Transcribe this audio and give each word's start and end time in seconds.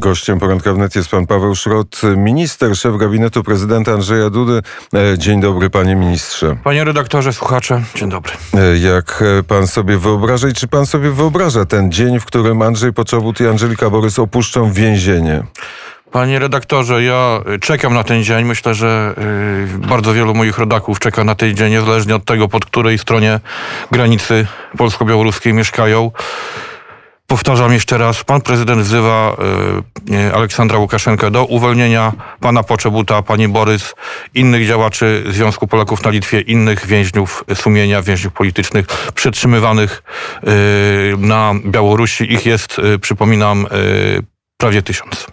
Gościem 0.00 0.38
poranka 0.38 0.72
wnet 0.72 0.96
jest 0.96 1.10
pan 1.10 1.26
Paweł 1.26 1.54
Szrot, 1.54 2.00
minister, 2.16 2.76
szef 2.76 2.96
gabinetu 2.96 3.42
prezydenta 3.42 3.92
Andrzeja 3.92 4.30
Dudy. 4.30 4.62
E, 4.94 5.18
dzień 5.18 5.40
dobry, 5.40 5.70
panie 5.70 5.96
ministrze. 5.96 6.56
Panie 6.64 6.84
redaktorze, 6.84 7.32
słuchacze, 7.32 7.82
dzień 7.94 8.10
dobry. 8.10 8.32
E, 8.54 8.78
jak 8.78 9.24
pan 9.48 9.66
sobie 9.66 9.98
wyobraża 9.98 10.48
i 10.48 10.52
czy 10.52 10.68
pan 10.68 10.86
sobie 10.86 11.10
wyobraża 11.10 11.64
ten 11.64 11.92
dzień, 11.92 12.20
w 12.20 12.24
którym 12.24 12.62
Andrzej 12.62 12.92
Poczobut 12.92 13.40
i 13.40 13.46
Angelika 13.46 13.90
Borys 13.90 14.18
opuszczą 14.18 14.72
więzienie? 14.72 15.42
Panie 16.12 16.38
redaktorze, 16.38 17.02
ja 17.02 17.40
czekam 17.60 17.94
na 17.94 18.04
ten 18.04 18.24
dzień. 18.24 18.44
Myślę, 18.44 18.74
że 18.74 19.14
bardzo 19.88 20.14
wielu 20.14 20.34
moich 20.34 20.58
rodaków 20.58 20.98
czeka 20.98 21.24
na 21.24 21.34
ten 21.34 21.56
dzień, 21.56 21.70
niezależnie 21.70 22.16
od 22.16 22.24
tego, 22.24 22.48
pod 22.48 22.64
której 22.64 22.98
stronie 22.98 23.40
granicy 23.90 24.46
polsko-białoruskiej 24.78 25.54
mieszkają. 25.54 26.10
Powtarzam 27.30 27.72
jeszcze 27.72 27.98
raz, 27.98 28.24
pan 28.24 28.40
prezydent 28.40 28.82
wzywa 28.82 29.36
y, 30.10 30.34
Aleksandra 30.34 30.78
Łukaszenkę 30.78 31.30
do 31.30 31.44
uwolnienia 31.44 32.12
pana 32.40 32.62
Poczobuta, 32.62 33.22
pani 33.22 33.48
Borys, 33.48 33.94
innych 34.34 34.66
działaczy 34.66 35.24
Związku 35.30 35.66
Polaków 35.66 36.04
na 36.04 36.10
Litwie, 36.10 36.40
innych 36.40 36.86
więźniów 36.86 37.44
sumienia, 37.54 38.02
więźniów 38.02 38.32
politycznych 38.32 38.86
przetrzymywanych 39.14 40.02
y, 40.44 41.16
na 41.18 41.54
Białorusi. 41.66 42.32
Ich 42.32 42.46
jest, 42.46 42.78
y, 42.78 42.98
przypominam, 42.98 43.66
prawie 44.60 44.82
tysiąc. 44.82 45.26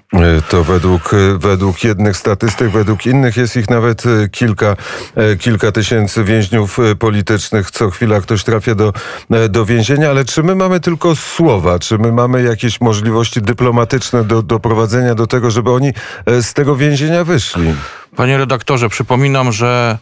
To 0.50 0.64
według, 0.64 1.12
według 1.38 1.84
jednych 1.84 2.18
statystyk, 2.18 2.70
według 2.70 3.06
innych 3.06 3.38
jest 3.38 3.56
ich 3.56 3.70
nawet 3.70 4.04
kilka, 4.32 4.76
kilka 5.40 5.72
tysięcy 5.72 6.24
więźniów 6.24 6.78
politycznych. 7.00 7.72
Co 7.72 7.90
chwila 7.90 8.22
ktoś 8.22 8.44
trafia 8.44 8.76
do, 8.76 8.94
do 9.50 9.66
więzienia, 9.66 10.10
ale 10.10 10.26
czy 10.26 10.44
my 10.44 10.56
mamy 10.56 10.80
tylko 10.80 11.16
słowa? 11.16 11.80
Czy 11.80 11.98
my 11.98 12.12
mamy 12.12 12.44
jakieś 12.44 12.82
możliwości 12.82 13.42
dyplomatyczne 13.42 14.24
do 14.24 14.42
doprowadzenia 14.42 15.16
do 15.16 15.28
tego, 15.28 15.52
żeby 15.52 15.72
oni 15.72 15.94
z 16.42 16.54
tego 16.54 16.76
więzienia 16.76 17.24
wyszli? 17.24 17.74
Panie 18.16 18.38
redaktorze, 18.38 18.90
przypominam, 18.90 19.52
że 19.52 19.98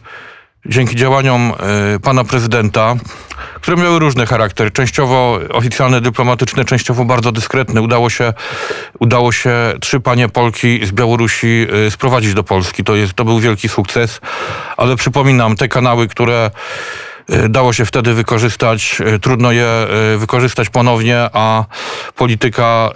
dzięki 0.66 0.96
działaniom 0.96 1.52
pana 2.02 2.24
prezydenta 2.24 2.96
które 3.64 3.76
miały 3.76 3.98
różny 3.98 4.26
charakter. 4.26 4.72
Częściowo 4.72 5.40
oficjalny, 5.50 6.00
dyplomatyczny, 6.00 6.64
częściowo 6.64 7.04
bardzo 7.04 7.32
dyskretny. 7.32 7.82
Udało 7.82 8.10
się, 8.10 8.32
udało 8.98 9.32
się 9.32 9.52
trzy 9.80 10.00
panie 10.00 10.28
Polki 10.28 10.86
z 10.86 10.92
Białorusi 10.92 11.66
y, 11.86 11.90
sprowadzić 11.90 12.34
do 12.34 12.44
Polski. 12.44 12.84
To, 12.84 12.94
jest, 12.94 13.14
to 13.14 13.24
był 13.24 13.40
wielki 13.40 13.68
sukces. 13.68 14.20
Ale 14.76 14.96
przypominam, 14.96 15.56
te 15.56 15.68
kanały, 15.68 16.08
które 16.08 16.50
dało 17.48 17.72
się 17.72 17.84
wtedy 17.84 18.14
wykorzystać, 18.14 19.00
y, 19.14 19.18
trudno 19.18 19.52
je 19.52 19.86
wykorzystać 20.18 20.68
ponownie, 20.68 21.28
a 21.32 21.64
polityka 22.16 22.90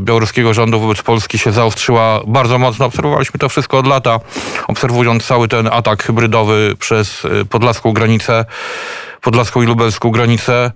białoruskiego 0.00 0.54
rządu 0.54 0.80
wobec 0.80 1.02
Polski 1.02 1.38
się 1.38 1.52
zaostrzyła 1.52 2.20
bardzo 2.26 2.58
mocno. 2.58 2.86
Obserwowaliśmy 2.86 3.38
to 3.38 3.48
wszystko 3.48 3.78
od 3.78 3.86
lata, 3.86 4.20
obserwując 4.68 5.26
cały 5.26 5.48
ten 5.48 5.68
atak 5.72 6.02
hybrydowy 6.02 6.74
przez 6.78 7.22
podlaską 7.50 7.92
granicę 7.92 8.44
podlaską 9.26 9.62
i 9.62 9.66
lubelską 9.66 10.10
granicę. 10.10 10.72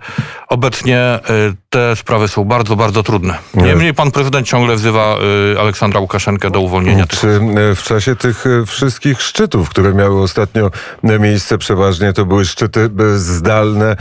Obecnie 0.48 1.19
y, 1.31 1.55
te 1.69 1.97
sprawy 1.97 2.29
są 2.29 2.45
bardzo, 2.45 2.77
bardzo 2.77 3.03
trudne. 3.03 3.39
Niemniej 3.55 3.95
pan 3.95 4.11
prezydent 4.11 4.47
ciągle 4.47 4.77
wzywa 4.77 5.17
y, 5.55 5.61
Aleksandra 5.61 6.01
Łukaszenkę 6.01 6.51
do 6.51 6.61
uwolnienia 6.61 7.06
Czy 7.06 7.17
tych 7.17 7.77
w 7.77 7.83
czasie 7.83 8.17
tych 8.17 8.47
y, 8.47 8.67
wszystkich 8.67 9.23
szczytów, 9.23 9.69
które 9.69 9.95
miały 9.95 10.23
ostatnio 10.23 10.71
miejsce 11.03 11.59
przeważnie, 11.59 12.12
to 12.12 12.25
były 12.25 12.45
szczyty 12.45 12.91
zdalne, 13.17 13.97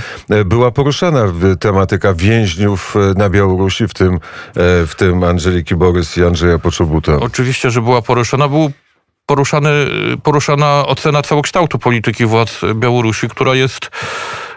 była 0.46 0.72
poruszana 0.72 1.24
tematyka 1.60 2.14
więźniów 2.14 2.96
na 3.16 3.30
Białorusi, 3.30 3.88
w 3.88 3.94
tym, 3.94 4.20
w 4.88 4.92
tym 4.98 5.24
Angeliki 5.24 5.76
Borys 5.76 6.18
i 6.18 6.24
Andrzeja 6.24 6.60
Poczobuta? 6.60 7.20
Oczywiście, 7.20 7.72
że 7.72 7.82
była 7.82 8.02
poruszana. 8.02 8.48
Był 8.48 8.72
poruszany, 9.30 9.70
poruszana 10.24 10.86
ocena 10.86 11.22
całokształtu 11.22 11.80
polityki 11.80 12.26
władz 12.26 12.62
Białorusi, 12.76 13.30
która 13.30 13.56
jest 13.56 13.90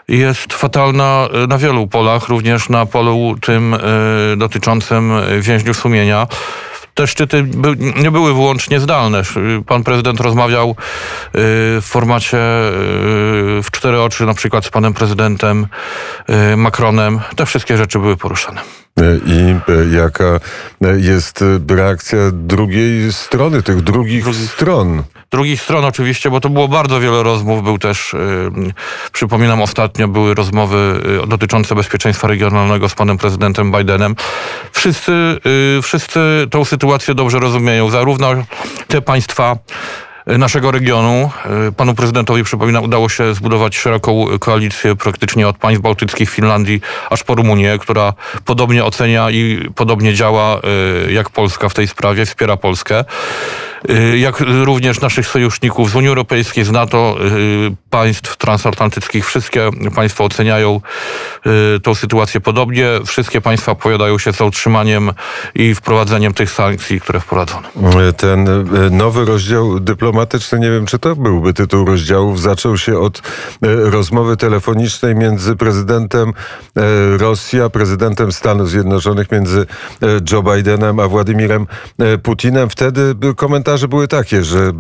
jest 0.09 0.53
fatalna 0.53 1.29
na 1.49 1.59
wielu 1.59 1.87
polach, 1.87 2.29
również 2.29 2.69
na 2.69 2.87
polu 2.87 3.35
tym 3.41 3.75
y, 3.75 3.79
dotyczącym 4.37 5.13
więźniów 5.41 5.77
sumienia 5.77 6.27
te 6.95 7.07
szczyty 7.07 7.45
nie 7.97 8.11
były 8.11 8.35
wyłącznie 8.35 8.81
zdalne. 8.81 9.23
Pan 9.67 9.85
prezydent 9.85 10.21
rozmawiał 10.21 10.71
y, 10.71 10.75
w 11.35 11.85
formacie 11.85 12.39
y, 12.39 13.63
w 13.63 13.67
cztery 13.73 14.01
oczy, 14.01 14.27
na 14.27 14.35
przykład 14.35 14.65
z 14.65 14.71
panem 14.71 14.95
prezydentem 14.95 15.67
Macronem. 16.57 17.21
Te 17.37 17.47
wszystkie 17.47 17.77
rzeczy 17.77 17.99
były 17.99 18.17
poruszane. 18.17 18.61
I 19.27 19.55
jaka 19.97 20.41
jest 20.97 21.45
reakcja 21.69 22.19
drugiej 22.33 23.13
strony, 23.13 23.63
tych 23.63 23.81
drugich 23.81 24.25
Drugi, 24.25 24.47
stron? 24.47 25.03
Drugich 25.31 25.61
stron 25.63 25.85
oczywiście, 25.85 26.31
bo 26.31 26.41
to 26.41 26.49
było 26.49 26.69
bardzo 26.69 27.01
wiele 27.01 27.23
rozmów. 27.23 27.65
Był 27.65 27.79
też, 27.79 28.13
yy, 28.57 28.73
przypominam 29.13 29.63
ostatnio, 29.63 30.09
były 30.09 30.35
rozmowy 30.35 31.01
dotyczące 31.29 31.75
bezpieczeństwa 31.75 32.29
regionalnego 32.29 32.89
z 32.89 32.95
panem 32.95 33.19
prezydentem 33.19 33.73
Bidenem. 33.73 34.17
Wszyscy, 34.73 35.13
yy, 35.75 35.83
wszyscy 35.83 36.47
tą 36.51 36.65
sytuację 36.65 37.15
dobrze 37.15 37.39
rozumieją. 37.39 37.91
Zarówno 37.91 38.35
te 38.89 39.03
państwa, 39.03 39.57
E, 39.57 40.12
naszego 40.27 40.71
regionu. 40.71 41.31
E, 41.69 41.73
panu 41.73 41.95
prezydentowi, 41.95 42.45
przypominam, 42.45 42.85
udało 42.85 43.09
się 43.09 43.35
zbudować 43.35 43.77
szeroką 43.77 44.27
koalicję 44.41 44.97
praktycznie 44.97 45.49
od 45.49 45.57
państw 45.57 45.83
bałtyckich, 45.83 46.31
Finlandii, 46.31 46.81
aż 47.11 47.25
po 47.25 47.35
Rumunię, 47.35 47.79
która 47.81 48.13
podobnie 48.45 48.85
ocenia 48.85 49.31
i 49.31 49.71
podobnie 49.75 50.15
działa 50.15 50.61
e, 51.09 51.13
jak 51.13 51.31
Polska 51.31 51.69
w 51.69 51.75
tej 51.75 51.89
sprawie, 51.89 52.27
wspiera 52.27 52.57
Polskę. 52.57 53.05
Jak 54.17 54.41
również 54.41 55.01
naszych 55.01 55.27
sojuszników 55.27 55.91
z 55.91 55.95
Unii 55.95 56.09
Europejskiej, 56.09 56.65
z 56.65 56.71
NATO, 56.71 57.17
państw 57.91 58.37
transatlantyckich. 58.37 59.27
Wszystkie 59.27 59.71
państwa 59.95 60.25
oceniają 60.25 60.81
tą 61.83 61.95
sytuację 61.95 62.41
podobnie. 62.41 62.87
Wszystkie 63.07 63.41
państwa 63.41 63.73
opowiadają 63.73 64.19
się 64.19 64.33
za 64.33 64.45
utrzymaniem 64.45 65.11
i 65.55 65.75
wprowadzeniem 65.75 66.35
tych 66.35 66.51
sankcji, 66.51 67.01
które 67.01 67.21
wprowadzono. 67.21 67.69
Ten 68.17 68.69
nowy 68.91 69.25
rozdział 69.25 69.81
dyplomatyczny 69.81 70.59
nie 70.59 70.71
wiem 70.71 70.87
czy 70.87 70.99
to 70.99 71.17
byłby 71.17 71.55
tytuł 71.55 71.85
rozdziałów, 71.85 72.41
zaczął 72.41 72.79
się 72.79 72.99
od 72.99 73.23
rozmowy 73.63 74.37
telefonicznej 74.37 75.15
między 75.15 75.57
prezydentem 75.57 76.33
Rosji 77.19 77.61
a 77.61 77.69
prezydentem 77.69 78.33
Stanów 78.33 78.71
Zjednoczonych, 78.71 79.33
między 79.33 79.67
Joe 80.33 80.43
Bidenem 80.43 81.01
a 81.01 81.09
Władimirem 81.09 81.67
Putinem. 82.23 82.71
Wtedy 82.71 83.15
komentarze 83.73 83.89
były 83.89 84.09
takie, 84.09 84.45
że 84.45 84.73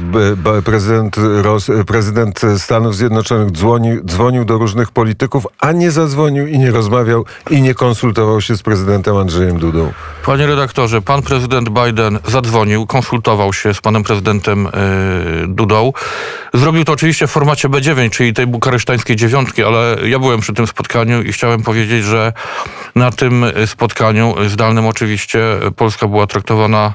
prezydent, 0.65 1.17
Ros 1.43 1.71
prezydent 1.87 2.41
Stanów 2.59 2.97
Zjednoczonych 2.97 3.51
dzwonił, 3.51 4.05
dzwonił 4.05 4.45
do 4.45 4.59
różnych 4.59 4.91
polityków, 4.91 5.47
a 5.61 5.73
nie 5.73 5.91
zadzwonił 5.91 6.47
i 6.47 6.59
nie 6.59 6.71
rozmawiał 6.71 7.25
i 7.51 7.63
nie 7.63 7.75
konsultował 7.75 8.41
się 8.41 8.57
z 8.57 8.63
prezydentem 8.63 9.17
Andrzejem 9.17 9.59
Dudą. 9.59 9.93
Panie 10.27 10.47
redaktorze, 10.47 11.03
pan 11.03 11.23
prezydent 11.23 11.69
Biden 11.69 12.19
zadzwonił, 12.29 12.87
konsultował 12.87 13.53
się 13.53 13.75
z 13.75 13.81
panem 13.81 14.03
prezydentem 14.03 14.69
Dudą. 15.49 15.93
Zrobił 16.55 16.85
to 16.85 16.93
oczywiście 16.93 17.27
w 17.27 17.31
formacie 17.31 17.69
B9, 17.69 18.11
czyli 18.11 18.33
tej 18.33 18.47
bukaresztańskiej 18.47 19.17
dziewiątki, 19.17 19.65
ale 19.65 19.97
ja 20.05 20.19
byłem 20.19 20.41
przy 20.41 20.53
tym 20.53 20.67
spotkaniu 20.67 21.23
i 21.23 21.33
chciałem 21.33 21.63
powiedzieć, 21.63 22.05
że 22.05 22.33
na 22.95 23.11
tym 23.11 23.45
spotkaniu 23.67 24.35
zdalnym 24.49 24.87
oczywiście 24.87 25.41
Polska 25.77 26.09
była 26.09 26.27
traktowana 26.27 26.95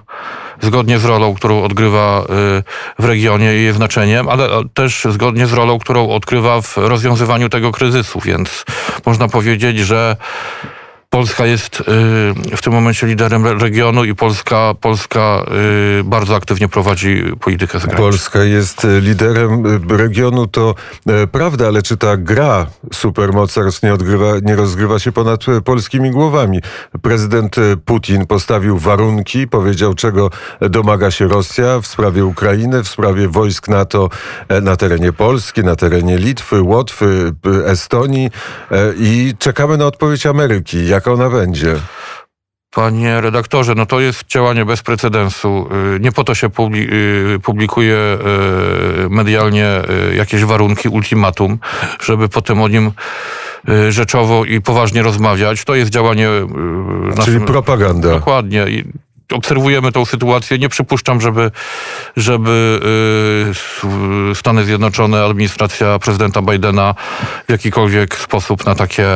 zgodnie 0.61 0.99
z 0.99 1.05
rolą, 1.05 1.35
którą 1.35 1.63
odgrywa 1.63 1.86
y, 1.87 2.63
w 2.99 3.05
regionie 3.05 3.55
i 3.55 3.63
jej 3.63 3.73
znaczeniem, 3.73 4.29
ale 4.29 4.49
też 4.73 5.07
zgodnie 5.09 5.47
z 5.47 5.53
rolą, 5.53 5.79
którą 5.79 6.09
odgrywa 6.09 6.61
w 6.61 6.77
rozwiązywaniu 6.77 7.49
tego 7.49 7.71
kryzysu, 7.71 8.19
więc 8.19 8.65
można 9.05 9.27
powiedzieć, 9.27 9.79
że 9.79 10.15
Polska 11.09 11.45
jest 11.45 11.79
y, 11.79 11.83
w 12.57 12.61
tym 12.61 12.73
momencie 12.73 13.07
liderem 13.07 13.47
regionu 13.47 14.05
i 14.05 14.15
Polska, 14.15 14.73
Polska 14.81 15.45
y, 15.99 16.03
bardzo 16.03 16.35
aktywnie 16.35 16.67
prowadzi 16.67 17.23
politykę 17.39 17.79
zagraniczną. 17.79 18.05
Polska 18.05 18.43
jest 18.43 18.85
y, 18.85 19.01
liderem 19.01 19.63
regionu, 19.89 20.47
to 20.47 20.75
prawda, 21.31 21.67
ale 21.67 21.81
czy 21.81 21.97
ta 21.97 22.17
gra 22.17 22.67
supermocarstw 22.93 23.83
nie, 23.83 23.93
odgrywa, 23.93 24.25
nie 24.41 24.55
rozgrywa 24.55 24.99
się 24.99 25.11
ponad 25.11 25.45
polskimi 25.65 26.11
głowami? 26.11 26.59
Prezydent 27.01 27.55
Putin 27.85 28.25
postawił 28.25 28.77
warunki, 28.77 29.47
powiedział, 29.47 29.93
czego 29.93 30.29
domaga 30.61 31.11
się 31.11 31.27
Rosja 31.27 31.79
w 31.81 31.87
sprawie 31.87 32.25
Ukrainy, 32.25 32.83
w 32.83 32.87
sprawie 32.87 33.27
wojsk 33.27 33.67
NATO 33.67 34.09
e, 34.49 34.61
na 34.61 34.75
terenie 34.75 35.13
Polski, 35.13 35.63
na 35.63 35.75
terenie 35.75 36.17
Litwy, 36.17 36.61
Łotwy, 36.61 37.31
Estonii 37.65 38.29
e, 38.71 38.93
i 38.99 39.33
czekamy 39.39 39.77
na 39.77 39.85
odpowiedź 39.85 40.25
Ameryki. 40.25 40.96
Jak 40.97 41.05
jaka 41.05 41.23
ona 41.23 41.29
będzie? 41.29 41.75
Panie 42.71 43.21
redaktorze, 43.21 43.75
no 43.75 43.85
to 43.85 43.99
jest 43.99 44.23
działanie 44.27 44.65
bez 44.65 44.81
precedensu. 44.81 45.69
Y, 45.95 45.99
nie 45.99 46.11
po 46.11 46.23
to 46.23 46.35
się 46.35 46.47
y, 46.47 47.39
publikuje 47.43 47.95
y, 47.95 49.09
medialnie 49.09 49.67
jakieś 50.15 50.43
warunki, 50.43 50.89
ultimatum, 50.89 51.59
żeby 52.03 52.29
potem 52.29 52.61
o 52.61 52.67
nim 52.67 52.91
rzeczowo 53.89 54.45
i 54.45 54.61
poważnie 54.61 55.03
rozmawiać. 55.03 55.63
To 55.63 55.75
jest 55.75 55.91
działanie... 55.91 56.29
Czyli 57.25 57.39
propaganda. 57.39 58.09
Dokładnie. 58.09 58.65
Obserwujemy 59.33 59.91
tą 59.91 60.05
sytuację. 60.05 60.57
Nie 60.57 60.69
przypuszczam, 60.69 61.21
żeby, 61.21 61.51
żeby 62.17 62.79
y, 64.31 64.35
Stany 64.35 64.65
Zjednoczone, 64.65 65.23
administracja 65.23 65.99
prezydenta 65.99 66.41
Bidena 66.41 66.95
w 67.47 67.51
jakikolwiek 67.51 68.15
sposób 68.15 68.65
na 68.65 68.75
takie, 68.75 69.07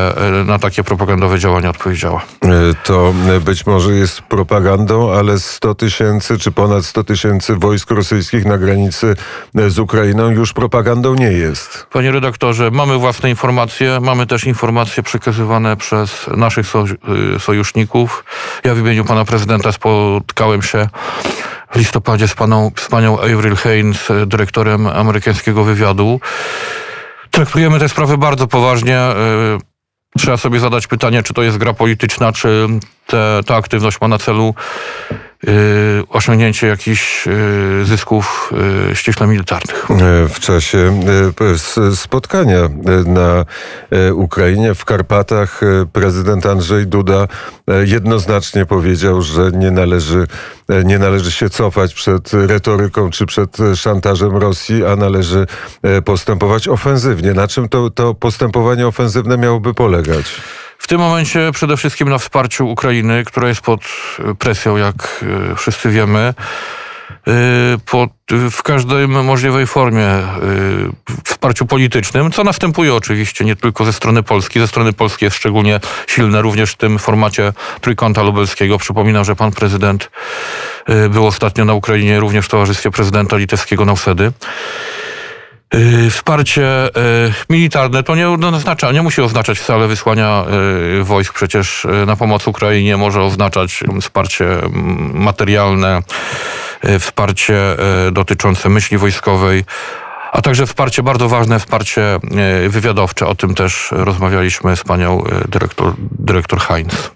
y, 0.42 0.46
na 0.46 0.60
takie 0.60 0.84
propagandowe 0.84 1.40
działania 1.40 1.69
odpowiedziała. 1.69 2.22
To 2.84 3.13
być 3.46 3.66
może 3.66 3.92
jest 3.92 4.22
propagandą, 4.22 5.12
ale 5.12 5.40
100 5.40 5.75
tysięcy 5.75 6.38
czy 6.38 6.52
ponad 6.52 6.86
100 6.86 7.04
tysięcy 7.04 7.56
wojsk 7.56 7.92
rosyjskich 7.92 8.46
na 8.46 8.58
granicy 8.58 9.16
z 9.68 9.80
Ukrainą 9.80 10.30
już 10.30 10.54
propagandą 10.54 11.16
nie 11.16 11.31
jest. 11.31 11.88
Panie 11.92 12.12
redaktorze, 12.12 12.72
mamy 12.72 12.98
własne 12.98 13.30
informacje, 13.30 14.00
mamy 14.02 14.28
też 14.28 14.44
informacje 14.44 15.04
przekazywane 15.04 15.78
przez 15.78 16.28
naszych 16.38 16.68
so, 16.68 16.86
y, 17.36 17.40
sojuszników. 17.40 18.25
Ja 18.63 18.75
w 18.75 18.80
imieniu 18.80 19.06
pana 19.06 19.25
prezydenta 19.25 19.72
spotkałem 20.01 20.62
się 20.62 20.88
w 21.71 21.77
listopadzie 21.77 22.27
z, 22.27 22.33
paną, 22.33 22.71
z 22.77 22.88
panią 22.88 23.19
Avril 23.19 23.56
Haines, 23.56 24.09
y, 24.09 24.25
dyrektorem 24.25 24.88
amerykańskiego 24.88 25.63
wywiadu. 25.63 26.19
Traktujemy 27.31 27.80
te 27.80 27.89
sprawy 27.89 28.18
bardzo 28.18 28.48
poważnie. 28.48 29.00
y, 29.00 29.71
Trzeba 30.18 30.38
sobie 30.38 30.59
zadać 30.59 30.88
pytanie, 30.88 31.24
czy 31.24 31.33
to 31.33 31.44
jest 31.44 31.57
gra 31.57 31.74
polityczna, 31.74 32.31
czy 32.31 32.68
te, 33.07 33.39
ta 33.45 33.56
aktywność 33.56 34.01
ma 34.01 34.07
na 34.07 34.18
celu 34.18 34.56
osiągnięcie 36.10 36.68
jakichś 36.68 37.28
y, 37.28 37.86
zysków 37.86 38.54
y, 38.92 38.96
ściśle 38.96 39.28
militarnych. 39.28 39.92
E, 39.92 40.28
W 40.28 40.40
czasie 40.40 41.02
e, 41.82 41.96
spotkania 41.96 42.60
e, 42.60 42.70
na 43.06 43.46
Ukrainie 44.14 44.74
w 44.76 44.86
Karpatach 44.86 45.62
prezydent 45.94 46.46
Andrzej 46.46 46.88
Duda 46.88 47.28
jednoznacznie 47.86 48.66
powiedział, 48.66 49.22
że 49.22 49.52
nie 49.52 49.72
należy, 49.72 50.28
nie 50.84 51.00
należy 51.00 51.32
się 51.32 51.50
cofać 51.50 51.94
przed 51.94 52.34
retoryką 52.34 53.10
czy 53.10 53.26
przed 53.26 53.58
szantażem 53.76 54.38
Rosji, 54.38 54.86
a 54.86 54.96
należy 54.96 55.48
postępować 56.06 56.68
ofensywnie. 56.68 57.34
Na 57.34 57.48
czym 57.48 57.70
to, 57.70 57.90
to 57.90 58.14
postępowanie 58.14 58.88
ofensywne 58.88 59.38
miałoby 59.38 59.74
polegać? 59.74 60.42
W 60.81 60.88
tym 60.88 61.00
momencie 61.00 61.51
przede 61.54 61.78
wszystkim 61.78 62.10
na 62.10 62.18
wsparciu 62.18 62.69
Ukrainy, 62.69 63.24
która 63.25 63.48
jest 63.48 63.62
pod 63.62 63.81
e, 64.19 64.36
presją, 64.36 64.78
jak 64.78 65.25
e, 65.51 65.56
wszyscy 65.56 65.89
wiemy, 65.89 66.19
e, 66.19 66.33
pod, 67.92 68.10
w 68.51 68.63
każdej 68.63 69.07
możliwej 69.07 69.68
formie 69.68 70.07
wsparciu 71.25 71.66
politycznym, 71.66 72.31
co 72.31 72.44
następuje 72.44 72.94
oczywiście 72.95 73.45
nie 73.45 73.56
tylko 73.56 73.86
ze 73.86 73.94
strony 73.94 74.24
Polski. 74.24 74.60
Ze 74.60 74.68
strony 74.68 74.94
Polski 74.94 75.25
jest 75.25 75.38
szczególnie 75.38 75.80
silne 76.07 76.42
również 76.42 76.72
w 76.72 76.78
tym 76.78 77.00
formacie 77.00 77.54
trójkąta 77.81 78.24
lubelskiego. 78.24 78.77
Przypominam, 78.77 79.25
że 79.25 79.36
pan 79.36 79.51
prezydent 79.51 80.12
był 81.10 81.27
ostatnio 81.27 81.66
na 81.66 81.74
Ukrainie 81.74 82.19
również 82.19 82.45
w 82.45 82.50
towarzystwie 82.50 82.92
prezydenta 82.92 83.38
litewskiego 83.38 83.86
Nausedy. 83.86 84.24
Y, 84.24 84.31
Wsparcie 86.10 86.88
y, 86.88 87.34
militarne 87.50 88.04
to 88.04 88.16
nie 88.16 88.30
oznacza, 88.30 88.92
nie 88.92 89.02
musi 89.02 89.22
oznaczać 89.22 89.60
wcale 89.60 89.88
wysłania 89.88 90.46
y, 91.00 91.04
wojsk. 91.04 91.34
Przecież 91.34 91.86
y, 91.86 92.06
na 92.06 92.16
pomoc 92.16 92.48
Ukrainie 92.48 92.98
może 92.98 93.22
oznaczać 93.22 93.84
mm, 93.84 94.02
wsparcie 94.02 94.46
mm, 94.46 95.12
materialne, 95.14 96.02
y, 96.86 97.00
wsparcie 97.00 97.56
y, 98.08 98.12
dotyczące 98.12 98.70
myśli 98.70 98.98
wojskowej, 98.98 99.64
a 100.32 100.42
także 100.42 100.66
wsparcie, 100.66 101.04
bardzo 101.04 101.30
ważne 101.30 101.60
wsparcie 101.60 102.16
y, 102.66 102.70
wywiadowcze. 102.70 103.28
O 103.28 103.36
tym 103.36 103.56
też 103.56 103.88
rozmawialiśmy 103.92 104.76
z 104.76 104.84
panią 104.84 105.24
y, 105.26 105.48
dyrektor, 105.48 105.94
dyrektor 106.20 106.60
Heinz. 106.60 107.12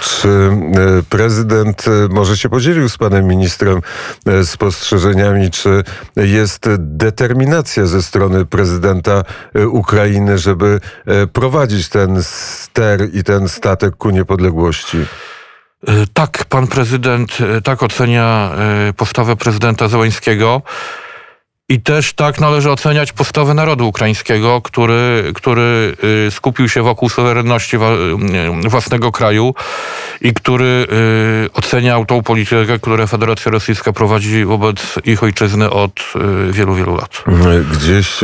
Czy 0.00 0.28
e, 0.28 1.02
prezydent 1.08 1.84
e, 1.88 2.08
może 2.14 2.36
się 2.36 2.48
podzielił 2.48 2.88
z 2.88 2.98
panem 2.98 3.26
ministrem 3.26 3.80
e, 4.26 4.44
spostrzeżeniami, 4.44 5.50
czy 5.50 5.84
jest 6.16 6.68
determinacja 6.78 7.86
ze 7.86 8.02
strony 8.02 8.46
prezydenta 8.46 9.22
Ukrainy, 9.68 10.38
żeby 10.38 10.80
prowadzić 11.32 11.88
ten 11.88 12.22
ster 12.22 13.14
i 13.14 13.24
ten 13.24 13.48
statek 13.48 13.96
ku 13.96 14.10
niepodległości? 14.10 14.98
Tak, 16.14 16.44
pan 16.44 16.66
prezydent 16.66 17.38
tak 17.64 17.82
ocenia 17.82 18.50
postawę 18.96 19.36
prezydenta 19.36 19.88
Zełańskiego. 19.88 20.62
I 21.74 21.80
też 21.80 22.12
tak 22.12 22.40
należy 22.40 22.70
oceniać 22.70 23.12
postawę 23.12 23.54
narodu 23.54 23.88
ukraińskiego, 23.88 24.60
który, 24.62 25.32
który 25.34 25.96
y, 26.26 26.30
skupił 26.30 26.68
się 26.68 26.82
wokół 26.82 27.08
suwerenności 27.08 27.76
y, 27.76 28.68
własnego 28.68 29.12
kraju 29.12 29.54
i 30.20 30.34
który 30.34 30.86
y, 31.44 31.52
oceniał 31.52 32.06
tą 32.06 32.22
politykę, 32.22 32.78
którą 32.78 33.06
Federacja 33.06 33.52
Rosyjska 33.52 33.92
prowadzi 33.92 34.44
wobec 34.44 34.76
ich 35.04 35.22
ojczyzny 35.22 35.70
od 35.70 35.92
wielu, 36.50 36.74
wielu 36.74 36.96
lat. 36.96 37.24
Gdzieś 37.72 38.20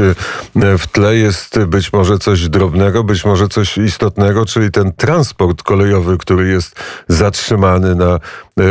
w 0.79 0.87
tle 0.87 1.17
jest 1.17 1.64
być 1.64 1.93
może 1.93 2.19
coś 2.19 2.49
drobnego, 2.49 3.05
być 3.05 3.25
może 3.25 3.49
coś 3.49 3.79
istotnego, 3.79 4.47
czyli 4.47 4.70
ten 4.70 4.93
transport 4.93 5.62
kolejowy, 5.62 6.19
który 6.19 6.49
jest 6.49 6.81
zatrzymany 7.08 7.94
na 7.94 8.19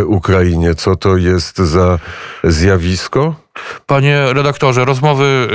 Ukrainie. 0.06 0.76
Co 0.76 0.96
to 0.96 1.18
jest 1.18 1.58
za 1.58 2.00
zjawisko? 2.44 3.49
Panie 3.86 4.34
redaktorze, 4.34 4.86
rozmowy 4.86 5.48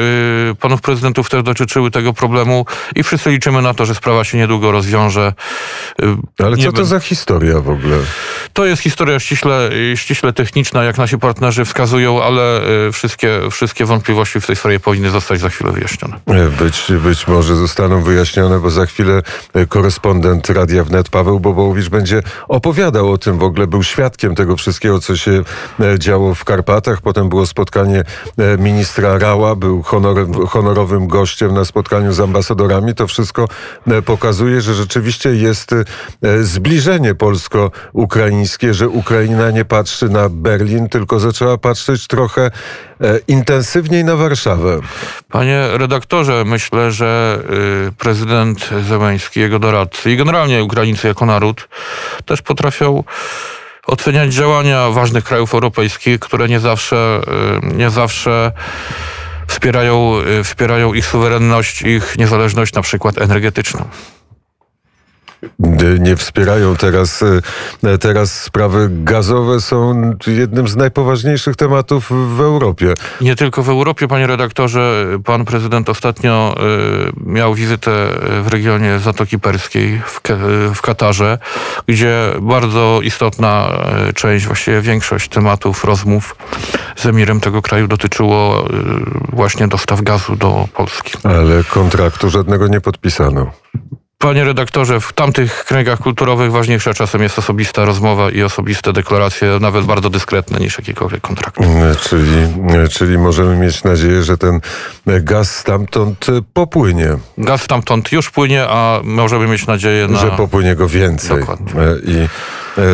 y, 0.52 0.54
panów 0.54 0.80
prezydentów 0.80 1.30
też 1.30 1.42
dotyczyły 1.42 1.90
tego 1.90 2.12
problemu 2.12 2.66
i 2.96 3.02
wszyscy 3.02 3.30
liczymy 3.30 3.62
na 3.62 3.74
to, 3.74 3.86
że 3.86 3.94
sprawa 3.94 4.24
się 4.24 4.38
niedługo 4.38 4.72
rozwiąże. 4.72 5.32
Y, 6.02 6.44
Ale 6.44 6.56
co 6.56 6.72
to 6.72 6.84
za 6.84 7.00
historia 7.00 7.60
w 7.60 7.68
ogóle? 7.68 7.96
To 8.52 8.64
jest 8.64 8.82
historia 8.82 9.20
ściśle, 9.20 9.70
ściśle 9.94 10.32
techniczna, 10.32 10.84
jak 10.84 10.98
nasi 10.98 11.18
partnerzy 11.18 11.64
wskazują, 11.64 12.22
ale 12.22 12.60
y, 12.88 12.92
wszystkie, 12.92 13.40
wszystkie 13.50 13.84
wątpliwości 13.84 14.40
w 14.40 14.46
tej 14.46 14.56
sprawie 14.56 14.80
powinny 14.80 15.10
zostać 15.10 15.40
za 15.40 15.48
chwilę 15.48 15.72
wyjaśnione. 15.72 16.16
E, 16.26 16.50
Być, 16.64 16.92
być 17.04 17.28
może 17.28 17.56
zostaną 17.56 18.02
wyjaśnione, 18.02 18.58
bo 18.60 18.70
za 18.70 18.86
chwilę 18.86 19.22
e, 19.54 19.66
korespondent 19.66 20.50
Radia 20.50 20.84
Wnet 20.84 21.08
Paweł 21.08 21.40
Bobołowicz 21.40 21.88
będzie 21.88 22.22
opowiadał 22.48 23.12
o 23.12 23.18
tym, 23.18 23.38
w 23.38 23.42
ogóle 23.42 23.66
był 23.66 23.82
świadkiem 23.82 24.34
tego 24.34 24.56
wszystkiego, 24.56 24.98
co 25.00 25.16
się 25.16 25.42
e, 25.80 25.98
działo 25.98 26.34
w 26.34 26.44
Karpatach. 26.44 27.00
Potem 27.00 27.28
było 27.28 27.46
spotkanie 27.46 27.93
e, 27.98 28.58
ministra 28.58 29.18
Rała, 29.18 29.56
był 29.56 29.82
honorem, 29.82 30.46
honorowym 30.46 31.08
gościem 31.08 31.54
na 31.54 31.64
spotkaniu 31.64 32.12
z 32.12 32.20
ambasadorami. 32.20 32.94
To 32.94 33.06
wszystko 33.06 33.48
e, 33.86 34.02
pokazuje, 34.02 34.60
że 34.60 34.74
rzeczywiście 34.74 35.34
jest 35.34 35.72
e, 35.72 35.84
zbliżenie 36.42 37.14
polsko-ukraińskie, 37.14 38.74
że 38.74 38.88
Ukraina 38.88 39.50
nie 39.50 39.64
patrzy 39.64 40.08
na 40.08 40.28
Berlin, 40.28 40.88
tylko 40.88 41.20
zaczęła 41.20 41.58
patrzeć 41.58 42.06
trochę 42.06 42.50
intensywniej 43.28 44.04
na 44.04 44.16
Warszawę. 44.16 44.80
Panie 45.30 45.68
redaktorze, 45.72 46.44
myślę, 46.46 46.92
że 46.92 47.38
y, 47.88 47.92
prezydent 47.92 48.70
Zełański, 48.88 49.40
jego 49.40 49.58
doradcy 49.58 50.10
i 50.10 50.16
generalnie 50.16 50.64
Ukraińcy 50.64 51.08
jako 51.08 51.26
naród 51.26 51.68
też 52.24 52.42
potrafią 52.42 53.04
oceniać 53.86 54.34
działania 54.34 54.90
ważnych 54.90 55.24
krajów 55.24 55.54
europejskich, 55.54 56.18
które 56.20 56.48
nie 56.48 56.60
zawsze, 56.60 57.20
y, 57.72 57.76
nie 57.76 57.90
zawsze 57.90 58.52
wspierają, 59.46 60.20
y, 60.40 60.44
wspierają 60.44 60.94
ich 60.94 61.06
suwerenność, 61.06 61.82
ich 61.82 62.18
niezależność 62.18 62.74
na 62.74 62.82
przykład 62.82 63.18
energetyczną. 63.18 63.88
Nie 65.98 66.16
wspierają 66.16 66.76
teraz. 66.76 67.22
e, 67.84 67.98
Teraz 67.98 68.42
sprawy 68.42 68.88
gazowe 68.90 69.60
są 69.60 70.10
jednym 70.26 70.68
z 70.68 70.76
najpoważniejszych 70.76 71.56
tematów 71.56 72.10
w 72.36 72.40
Europie. 72.40 72.94
Nie 73.20 73.36
tylko 73.36 73.62
w 73.62 73.68
Europie, 73.68 74.08
panie 74.08 74.26
redaktorze. 74.26 75.06
Pan 75.24 75.44
prezydent 75.44 75.88
ostatnio 75.88 76.54
y, 77.28 77.30
miał 77.30 77.54
wizytę 77.54 78.08
w 78.42 78.48
regionie 78.48 78.98
Zatoki 78.98 79.38
Perskiej 79.38 80.02
w, 80.74 80.82
Katarze, 80.82 81.38
gdzie 81.86 82.32
bardzo 82.40 83.00
istotna 83.02 83.78
y, 84.08 84.12
część, 84.12 84.46
właściwie 84.46 84.80
większość 84.80 85.28
tematów 85.28 85.84
rozmów 85.84 86.36
z 86.96 87.06
emirem 87.06 87.40
tego 87.40 87.62
kraju 87.62 87.88
dotyczyło 87.88 88.68
właśnie 89.32 89.68
dostaw 89.68 90.02
gazu 90.02 90.36
do 90.36 90.68
Polski. 90.74 91.12
Ale 91.24 91.64
kontraktu 91.64 92.30
żadnego 92.30 92.68
nie 92.68 92.80
podpisano. 92.80 93.50
Panie 94.24 94.44
redaktorze, 94.44 95.00
w 95.00 95.12
tamtych 95.12 95.64
kręgach 95.64 95.98
kulturowych 95.98 96.52
ważniejsza 96.52 96.94
czasem 96.94 97.22
jest 97.22 97.38
osobista 97.38 97.84
rozmowa 97.84 98.30
i 98.30 98.42
osobiste 98.42 98.92
deklaracje, 98.92 99.58
nawet 99.60 99.84
bardzo 99.84 100.10
dyskretne 100.10 100.60
niż 100.60 100.78
jakiekolwiek 100.78 101.20
kontrakt. 101.20 101.60
E, 101.60 101.94
Czyli, 102.02 102.28
czyli 102.90 103.18
możemy 103.18 103.56
mieć 103.56 103.84
nadzieję, 103.84 104.22
że 104.22 104.38
ten 104.38 104.60
gaz 105.06 105.56
stamtąd 105.56 106.26
popłynie, 106.52 107.08
Gaz 107.38 107.62
stamtąd 107.62 108.12
już 108.12 108.30
płynie, 108.30 108.64
a 108.68 109.00
możemy 109.04 109.46
mieć 109.46 109.66
nadzieję 109.66 110.08
na... 110.08 110.18
że 110.18 110.30
popłynie 110.30 110.74
go 110.74 110.88
więcej. 110.88 111.40
Dokładnie. 111.40 111.82
E, 111.82 111.96
I 112.04 112.28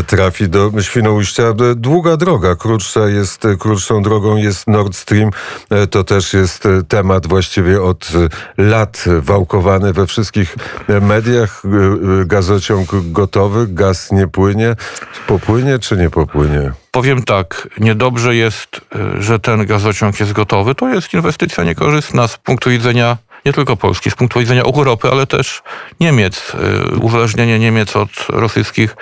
trafi 0.07 0.49
do 0.49 0.71
Świnoujścia. 0.81 1.43
E, 1.43 1.55
Długa 1.75 2.17
droga, 2.17 2.57
krótsza 2.57 3.01
jest, 3.09 3.45
e, 3.45 3.57
krótszą 3.57 4.03
drogą 4.03 4.37
jest 4.37 4.67
Nord 4.67 4.97
Stream. 4.97 5.31
E, 5.71 5.87
To 5.87 6.05
też 6.05 6.35
jest 6.35 6.67
e, 6.67 6.83
temat 6.83 7.27
właściwie 7.27 7.83
od 7.83 8.11
e, 8.59 8.63
lat 8.63 9.05
wałkowany 9.21 9.93
we 9.93 10.07
wszystkich 10.07 10.57
e, 10.89 11.01
mediach. 11.01 11.63
E, 11.65 11.69
e, 12.23 12.25
Gazociąg 12.27 12.89
gotowy, 13.13 13.67
gaz 13.69 14.13
nie 14.13 14.27
płynie. 14.29 14.77
Popłynie 15.27 15.79
czy 15.79 15.97
nie 15.97 16.11
popłynie? 16.11 16.73
Powiem 16.91 17.23
tak, 17.23 17.69
niedobrze 17.81 18.37
jest, 18.37 18.81
że 19.19 19.39
ten 19.39 19.67
gazociąg 19.67 20.21
jest 20.21 20.33
gotowy. 20.33 20.75
To 20.75 20.89
jest 20.89 21.15
inwestycja 21.15 21.65
niekorzystna 21.65 22.29
z 22.29 22.37
punktu 22.37 22.71
widzenia 22.71 23.17
nie 23.47 23.53
tylko 23.53 23.77
Polski, 23.77 24.11
z 24.11 24.15
punktu 24.15 24.41
widzenia 24.41 24.63
Europy, 24.63 25.09
ale 25.11 25.27
też 25.27 25.63
Niemiec. 26.01 26.53
Y, 26.95 26.99
Uzależnienie 26.99 27.59
Niemiec 27.59 27.97
od 27.97 28.11
rosyjskich 28.29 28.97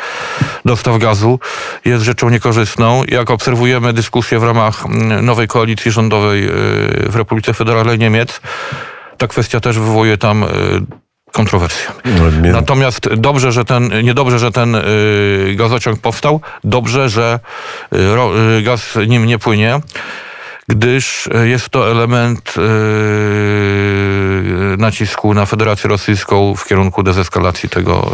dostaw 0.65 0.99
gazu 0.99 1.41
jest 1.85 2.05
rzeczą 2.05 2.31
niekorzystną. 2.31 3.03
Jak 3.09 3.31
obserwujemy 3.31 3.93
dyskusję 3.93 4.39
w 4.39 4.45
ramach 4.45 4.87
mm, 4.87 5.25
nowej 5.25 5.49
koalicji 5.49 5.91
rządowej 5.91 6.45
y, 6.45 6.51
w 7.09 7.17
Republice 7.17 7.55
Federalnej 7.55 7.99
Niemiec, 7.99 8.41
ta 9.19 9.27
kwestia 9.27 9.61
też 9.61 9.79
wywołuje 9.79 10.19
tam 10.19 10.43
y, 10.43 10.47
kontrowersje. 11.33 11.91
Mie- 12.43 12.53
Natomiast 12.53 13.09
dobrze, 13.15 13.53
że 13.53 13.65
ten, 13.65 14.05
niedobrze, 14.05 14.39
że 14.39 14.53
ten 14.53 14.77
gazociąg 15.55 16.01
powstał, 16.01 16.41
dobrze, 16.65 17.09
że 17.09 17.41
gaz 18.63 18.99
nim 19.09 19.27
nie 19.27 19.39
płynie, 19.39 19.81
gdyż 20.69 21.27
y, 21.27 21.49
jest 21.49 21.69
to 21.69 21.91
element 21.91 22.55
y, 22.57 22.61
nacisku 24.79 25.35
na 25.35 25.47
Federację 25.47 25.91
Rosyjską 25.91 26.55
w 26.55 26.65
kierunku 26.65 27.03
dezeskalacji 27.03 27.69
tego, 27.69 28.13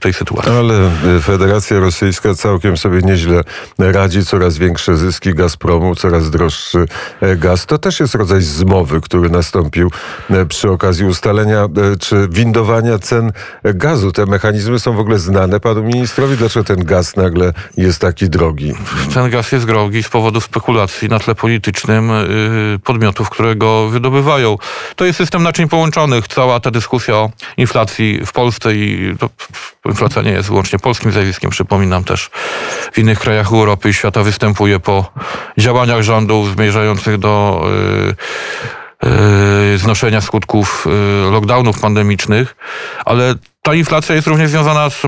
tej 0.00 0.12
sytuacji. 0.12 0.52
Ale 0.52 0.90
Federacja 1.22 1.80
Rosyjska 1.80 2.34
całkiem 2.34 2.76
sobie 2.76 3.00
nieźle 3.02 3.42
radzi, 3.78 4.24
coraz 4.24 4.58
większe 4.58 4.96
zyski 4.96 5.34
Gazpromu, 5.34 5.94
coraz 5.94 6.30
droższy 6.30 6.86
e, 7.20 7.36
gaz. 7.36 7.66
To 7.66 7.78
też 7.78 8.00
jest 8.00 8.14
rodzaj 8.14 8.42
zmowy, 8.42 9.00
który 9.00 9.30
nastąpił 9.30 9.90
e, 10.30 10.46
przy 10.46 10.70
okazji 10.70 11.04
ustalenia 11.04 11.64
e, 11.64 11.68
czy 12.00 12.28
windowania 12.30 12.98
cen 12.98 13.32
gazu. 13.64 14.12
Te 14.12 14.26
mechanizmy 14.26 14.78
są 14.78 14.92
w 14.92 14.98
ogóle 14.98 15.18
znane 15.18 15.60
panu 15.60 15.82
ministrowi. 15.82 16.36
Dlaczego 16.36 16.64
ten 16.64 16.84
gaz 16.84 17.16
nagle 17.16 17.52
jest 17.76 18.00
taki 18.00 18.30
drogi? 18.30 18.74
Ten 19.14 19.30
gaz 19.30 19.52
jest 19.52 19.66
drogi 19.66 20.02
z 20.02 20.08
powodu 20.08 20.40
spekulacji 20.40 21.08
na 21.08 21.18
tle 21.18 21.34
politycznym 21.48 22.10
y, 22.10 22.78
podmiotów, 22.84 23.30
które 23.30 23.56
go 23.56 23.88
wydobywają. 23.88 24.58
To 24.96 25.04
jest 25.04 25.16
system 25.16 25.42
naczyń 25.42 25.68
połączonych. 25.68 26.28
Cała 26.28 26.60
ta 26.60 26.70
dyskusja 26.70 27.14
o 27.14 27.30
inflacji 27.56 28.20
w 28.26 28.32
Polsce 28.32 28.74
i 28.74 29.14
to, 29.18 29.30
inflacja 29.86 30.22
nie 30.22 30.30
jest 30.30 30.48
wyłącznie 30.48 30.78
polskim 30.78 31.12
zjawiskiem, 31.12 31.50
przypominam 31.50 32.04
też 32.04 32.30
w 32.92 32.98
innych 32.98 33.18
krajach 33.18 33.52
Europy 33.52 33.88
i 33.88 33.94
świata 33.94 34.22
występuje 34.22 34.80
po 34.80 35.12
działaniach 35.58 36.02
rządów 36.02 36.52
zmierzających 36.54 37.18
do 37.18 37.64
y, 39.02 39.08
y, 39.74 39.78
znoszenia 39.78 40.20
skutków 40.20 40.86
lockdownów 41.30 41.80
pandemicznych, 41.80 42.56
ale 43.04 43.34
ta 43.68 43.74
inflacja 43.74 44.14
jest 44.14 44.26
również 44.26 44.50
związana 44.50 44.90
z, 44.90 45.02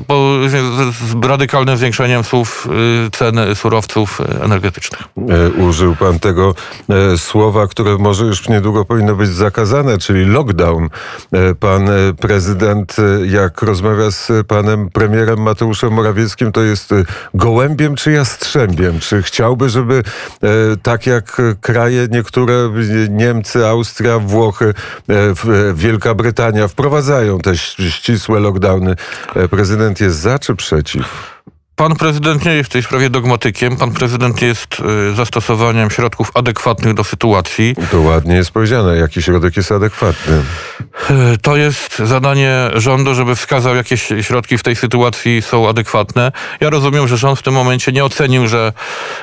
z, 0.51 1.25
radykalnym 1.25 1.77
zwiększeniem 1.77 2.25
słów 2.25 2.69
y, 3.07 3.11
cen 3.11 3.41
surowców 3.55 4.21
energetycznych. 4.43 5.03
E, 5.29 5.51
Użył 5.51 5.97
pan 5.97 6.19
tego 6.19 6.55
e, 6.89 7.19
słowa, 7.19 7.67
które 7.67 7.99
może 7.99 8.25
już 8.25 8.49
niedługo 8.49 8.85
powinno 8.85 9.15
być 9.15 9.31
zakazane, 9.31 9.99
czyli 9.99 10.25
lockdown. 10.25 10.89
E, 11.33 11.55
Pan 11.55 11.89
prezydent, 12.21 12.97
jak 13.27 13.63
rozmawia 13.63 14.11
z 14.11 14.47
panem 14.47 14.91
premierem 14.91 15.43
Mateuszem 15.43 15.93
Morawieckim, 15.93 16.53
to 16.53 16.63
jest 16.63 16.95
gołębiem 17.35 17.95
czy 17.95 18.13
jastrzębiem? 18.13 19.01
Czy 19.01 19.23
chciałby, 19.23 19.69
żeby 19.69 20.03
tak 20.83 21.07
jak 21.07 21.43
kraje 21.61 22.09
niektóre, 22.11 22.55
Niemcy, 23.11 23.67
Austria, 23.67 24.19
Włochy, 24.19 24.75
Wielka 25.75 26.15
Brytania 26.15 26.69
wprowadzają 26.69 27.39
te 27.39 27.57
ścisłe 27.57 28.41
lockdowny? 28.41 28.50
E, 29.37 29.49
Prezydent 29.49 30.01
jest 30.01 30.19
za 30.19 30.39
czy 30.39 30.57
przeciw? 30.57 31.41
Pan 31.81 31.97
prezydent 31.97 32.45
nie 32.45 32.53
jest 32.53 32.71
w 32.71 32.73
tej 32.73 32.83
sprawie 32.83 33.11
dogmatykiem. 33.11 33.77
Pan 33.77 33.93
prezydent 33.93 34.43
jest 34.43 34.77
y, 35.11 35.15
zastosowaniem 35.15 35.91
środków 35.91 36.31
adekwatnych 36.35 36.95
do 36.95 37.05
sytuacji. 37.05 37.75
To 37.91 38.01
ładnie 38.01 38.35
jest 38.35 38.51
powiedziane, 38.51 38.97
jaki 38.97 39.23
środek 39.23 39.57
jest 39.57 39.73
adekwatny. 39.73 40.43
Y, 41.11 41.39
To 41.43 41.57
jest 41.57 41.99
zadanie 41.99 42.55
rządu, 42.75 43.15
żeby 43.15 43.37
wskazał, 43.37 43.77
jakie 43.77 43.97
środki 43.97 44.59
w 44.59 44.63
tej 44.63 44.77
sytuacji 44.77 45.43
są 45.43 45.69
adekwatne. 45.69 46.33
Ja 46.61 46.71
rozumiem, 46.71 47.09
że 47.09 47.17
rząd 47.17 47.39
w 47.39 47.43
tym 47.43 47.55
momencie 47.55 47.93
nie 47.93 48.05
ocenił, 48.05 48.49
że 48.49 48.73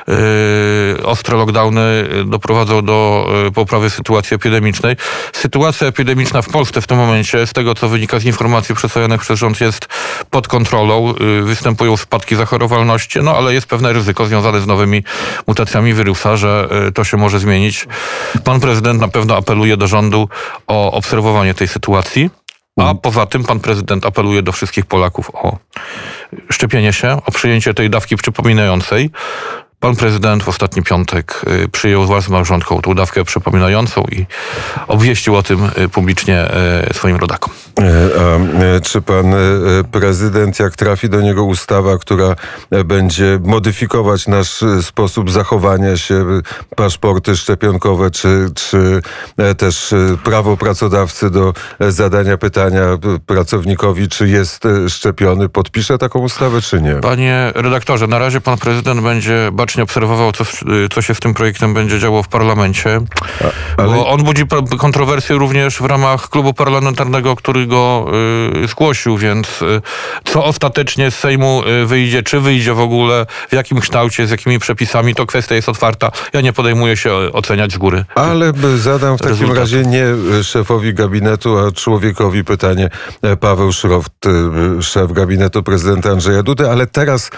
y, 0.08 1.06
ostre 1.06 1.36
lockdowny 1.36 2.08
doprowadzą 2.26 2.84
do 2.84 3.28
poprawy 3.54 3.90
sytuacji 3.90 4.34
epidemicznej. 4.34 4.96
Sytuacja 5.32 5.86
epidemiczna 5.86 6.42
w 6.42 6.48
Polsce 6.48 6.80
w 6.80 6.86
tym 6.86 6.96
momencie, 6.96 7.46
z 7.46 7.52
tego 7.52 7.74
co 7.74 7.88
wynika 7.88 8.18
z 8.18 8.24
informacji 8.24 8.74
przedstawionych 8.74 9.20
przez 9.20 9.38
rząd, 9.38 9.60
jest 9.60 9.86
pod 10.30 10.48
kontrolą. 10.48 11.14
Występują 11.42 11.96
spadki 11.96 12.36
zachorowalności, 12.48 13.18
no 13.22 13.36
ale 13.36 13.54
jest 13.54 13.66
pewne 13.66 13.92
ryzyko 13.92 14.26
związane 14.26 14.60
z 14.60 14.66
nowymi 14.66 15.02
mutacjami 15.46 15.94
wirusa, 15.94 16.36
że 16.36 16.68
y, 16.88 16.92
to 16.92 17.04
się 17.04 17.16
może 17.16 17.38
zmienić. 17.38 17.86
Pan 18.44 18.60
prezydent 18.60 19.00
na 19.00 19.08
pewno 19.08 19.36
apeluje 19.36 19.76
do 19.76 19.86
rządu 19.86 20.28
o 20.66 20.92
obserwowanie 20.92 21.54
tej 21.54 21.68
sytuacji. 21.68 22.30
A 22.80 22.94
poza 22.94 23.26
tym 23.26 23.44
pan 23.44 23.60
prezydent 23.60 24.06
apeluje 24.06 24.42
do 24.42 24.52
wszystkich 24.52 24.86
Polaków 24.86 25.30
o 25.34 25.58
szczepienie 26.52 26.92
się, 26.92 27.20
o 27.26 27.30
przyjęcie 27.30 27.74
tej 27.74 27.90
dawki 27.90 28.16
przypominającej. 28.16 29.10
Pan 29.80 29.96
prezydent 29.96 30.42
w 30.42 30.48
ostatni 30.48 30.82
piątek 30.82 31.42
y, 31.64 31.68
przyjął 31.68 32.20
z 32.22 32.28
małżonką 32.28 32.82
tą 32.82 32.94
dawkę 32.94 33.24
przypominającą 33.24 34.04
i 34.12 34.26
obwieścił 34.88 35.36
o 35.36 35.42
tym 35.42 35.70
y, 35.78 35.88
publicznie 35.88 36.48
y, 36.90 36.94
swoim 36.94 37.16
rodakom. 37.16 37.52
E, 37.78 38.20
A 38.20 38.36
e, 38.64 38.80
czy 38.80 39.02
pan 39.02 39.34
e, 39.34 39.38
prezydent, 39.92 40.58
jak 40.58 40.76
trafi 40.76 41.08
do 41.08 41.20
niego 41.20 41.44
ustawa, 41.44 41.98
która 41.98 42.36
będzie 42.84 43.38
modyfikować 43.44 44.26
nasz 44.26 44.64
sposób 44.82 45.30
zachowania 45.30 45.96
się, 45.96 46.24
paszporty 46.76 47.36
szczepionkowe, 47.36 48.10
czy, 48.10 48.50
czy 48.54 49.02
też 49.58 49.94
prawo 50.24 50.56
pracodawcy 50.56 51.30
do 51.30 51.54
zadania 51.80 52.36
pytania 52.36 52.82
pracownikowi, 53.26 54.08
czy 54.08 54.28
jest 54.28 54.64
szczepiony, 54.88 55.48
podpisze 55.48 55.98
taką 55.98 56.18
ustawę, 56.18 56.60
czy 56.60 56.82
nie? 56.82 56.94
Panie 56.94 57.52
redaktorze, 57.54 58.06
na 58.06 58.18
razie 58.18 58.40
pan 58.40 58.58
prezydent 58.58 59.00
będzie 59.00 59.50
bacznie 59.68 59.82
obserwował, 59.82 60.32
co, 60.32 60.44
co 60.92 61.02
się 61.02 61.14
z 61.14 61.20
tym 61.20 61.34
projektem 61.34 61.74
będzie 61.74 61.98
działo 61.98 62.22
w 62.22 62.28
parlamencie. 62.28 63.00
ale- 63.76 63.96
Bo 63.96 64.08
on 64.08 64.22
budzi 64.24 64.42
kontrowersje 64.78 65.36
również 65.36 65.78
w 65.78 65.84
ramach 65.84 66.28
klubu 66.28 66.54
parlamentarnego, 66.54 67.36
który 67.36 67.66
go 67.66 68.06
y, 68.64 68.68
zgłosił, 68.68 69.16
więc 69.16 69.62
y, 69.62 69.80
co 70.24 70.44
ostatecznie 70.44 71.10
z 71.10 71.14
Sejmu 71.18 71.62
y, 71.82 71.86
wyjdzie, 71.86 72.22
czy 72.22 72.40
wyjdzie 72.40 72.74
w 72.74 72.80
ogóle, 72.80 73.26
w 73.48 73.52
jakim 73.54 73.80
kształcie, 73.80 74.26
z 74.26 74.30
jakimi 74.30 74.58
przepisami, 74.58 75.14
to 75.14 75.26
kwestia 75.26 75.54
jest 75.54 75.68
otwarta. 75.68 76.10
Ja 76.32 76.40
nie 76.40 76.52
podejmuję 76.52 76.96
się 76.96 77.12
oceniać 77.32 77.72
z 77.72 77.78
góry. 77.78 78.04
Ale 78.14 78.52
by 78.52 78.78
zadam 78.78 79.16
w 79.18 79.20
takim 79.20 79.30
Rezultatu. 79.32 79.60
razie 79.60 79.82
nie 79.82 80.04
szefowi 80.44 80.94
gabinetu, 80.94 81.58
a 81.58 81.72
człowiekowi 81.72 82.44
pytanie. 82.44 82.88
Paweł 83.40 83.72
Szroft, 83.72 84.12
szef 84.80 85.12
gabinetu 85.12 85.62
prezydenta 85.62 86.10
Andrzeja 86.10 86.42
Dudy, 86.42 86.70
ale 86.70 86.86
teraz 86.86 87.30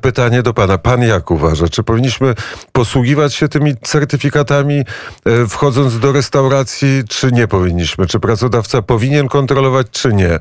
pytanie 0.00 0.42
do 0.42 0.54
pana. 0.54 0.78
Pan 0.78 1.02
jak 1.02 1.30
uważa, 1.30 1.68
czy 1.76 1.82
powinniśmy 1.82 2.34
posługiwać 2.72 3.34
się 3.34 3.48
tymi 3.48 3.74
certyfikatami 3.82 4.74
e, 4.78 4.84
wchodząc 5.48 5.98
do 5.98 6.12
restauracji, 6.12 7.02
czy 7.08 7.32
nie 7.32 7.48
powinniśmy? 7.48 8.06
Czy 8.06 8.20
pracodawca 8.20 8.82
powinien 8.82 9.28
kontrolować, 9.28 9.86
czy 9.90 10.12
nie? 10.12 10.38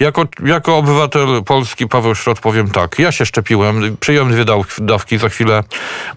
Jako, 0.00 0.24
jako 0.44 0.76
obywatel 0.76 1.42
Polski, 1.46 1.86
Paweł 1.88 2.14
Szrot, 2.14 2.40
powiem 2.40 2.70
tak. 2.70 2.98
Ja 2.98 3.12
się 3.12 3.26
szczepiłem, 3.26 3.96
przyjąłem 4.00 4.32
dwie 4.32 4.44
daw- 4.44 4.80
dawki. 4.84 5.18
Za 5.18 5.28
chwilę, 5.28 5.64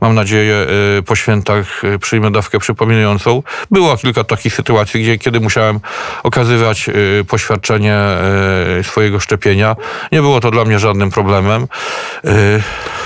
mam 0.02 0.16
nadzieję, 0.16 0.68
y, 1.00 1.04
po 1.04 1.16
świętach 1.16 1.84
y, 1.84 2.00
przyjmę 2.00 2.32
dawkę 2.32 2.60
przypominającą. 2.60 3.44
Było 3.72 3.98
kilka 3.98 4.24
takich 4.24 4.54
sytuacji, 4.54 5.02
gdzie, 5.02 5.18
kiedy 5.18 5.40
musiałem 5.40 5.80
okazywać 6.24 6.90
poświadczenie 7.28 7.98
swojego 8.84 9.20
szczepienia. 9.20 9.76
Nie 10.12 10.22
było 10.22 10.40
to 10.40 10.52
dla 10.52 10.66
mnie 10.66 10.80
żadnym 10.80 11.10
problemem. 11.12 11.68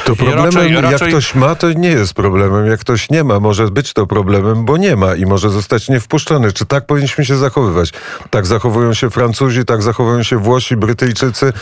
To 0.05 0.15
problemem, 0.15 0.45
raczej- 0.45 0.73
jak 0.73 0.83
raczej- 0.83 1.07
ktoś 1.09 1.35
ma, 1.35 1.54
to 1.55 1.73
nie 1.73 1.89
jest 1.89 2.13
problemem. 2.13 2.65
Jak 2.65 2.79
ktoś 2.79 3.09
nie 3.09 3.23
ma, 3.23 3.39
może 3.39 3.67
być 3.67 3.93
to 3.93 4.07
problemem, 4.07 4.65
bo 4.65 4.77
nie 4.77 4.95
ma 4.95 5.15
i 5.15 5.25
może 5.25 5.49
zostać 5.49 5.89
niewpuszczony. 5.89 6.51
Czy 6.51 6.65
tak 6.65 6.85
powinniśmy 6.85 7.25
się 7.25 7.35
zachowywać? 7.35 7.93
Tak 8.29 8.45
zachowują 8.45 8.93
się 8.93 9.09
Francuzi, 9.09 9.65
tak 9.65 9.81
zachowują 9.81 10.23
się 10.23 10.37
Włosi, 10.37 10.75
Brytyjczycy. 10.75 11.53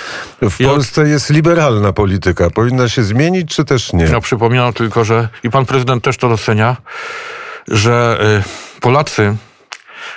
W 0.42 0.58
Polsce 0.66 1.10
jest 1.10 1.30
liberalna 1.30 1.94
polityka. 1.94 2.50
Powinna 2.50 2.90
się 2.90 3.04
zmienić, 3.04 3.56
czy 3.56 3.66
też 3.66 3.94
nie? 3.94 4.06
Ja 4.06 4.22
przypominam 4.22 4.74
tylko, 4.74 5.06
że 5.06 5.28
i 5.44 5.50
pan 5.50 5.66
prezydent 5.66 6.04
też 6.04 6.18
to 6.18 6.30
docenia, 6.30 6.78
że 7.68 8.20
y, 8.78 8.82
Polacy 8.82 9.36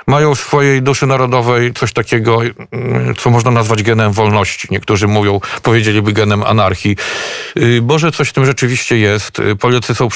mają 0.07 0.35
w 0.35 0.41
swojej 0.41 0.83
duszy 0.83 1.07
narodowej 1.07 1.73
coś 1.73 1.93
takiego, 1.93 2.41
mm, 2.43 3.15
co 3.15 3.31
można 3.31 3.51
nazwać 3.51 3.83
genem 3.83 4.13
wolności. 4.13 4.69
Niektórzy 4.71 5.07
mówią, 5.09 5.41
powiedzieliby 5.63 6.13
genem 6.13 6.43
anarchii. 6.43 6.97
Y, 7.57 7.83
Boże, 7.83 8.13
coś 8.13 8.29
w 8.29 8.33
tym 8.33 8.47
rzeczywiście 8.47 8.99
jest. 8.99 9.39
Y, 9.39 9.57
Polacy 9.57 9.95
są 9.95 10.09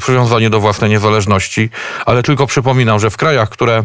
przywiązani 0.00 0.50
do 0.50 0.60
własnej 0.60 0.90
niezależności, 0.90 1.70
ale 2.06 2.22
tylko 2.22 2.46
przypominam, 2.46 3.00
że 3.00 3.10
w 3.10 3.16
krajach, 3.16 3.48
które 3.48 3.84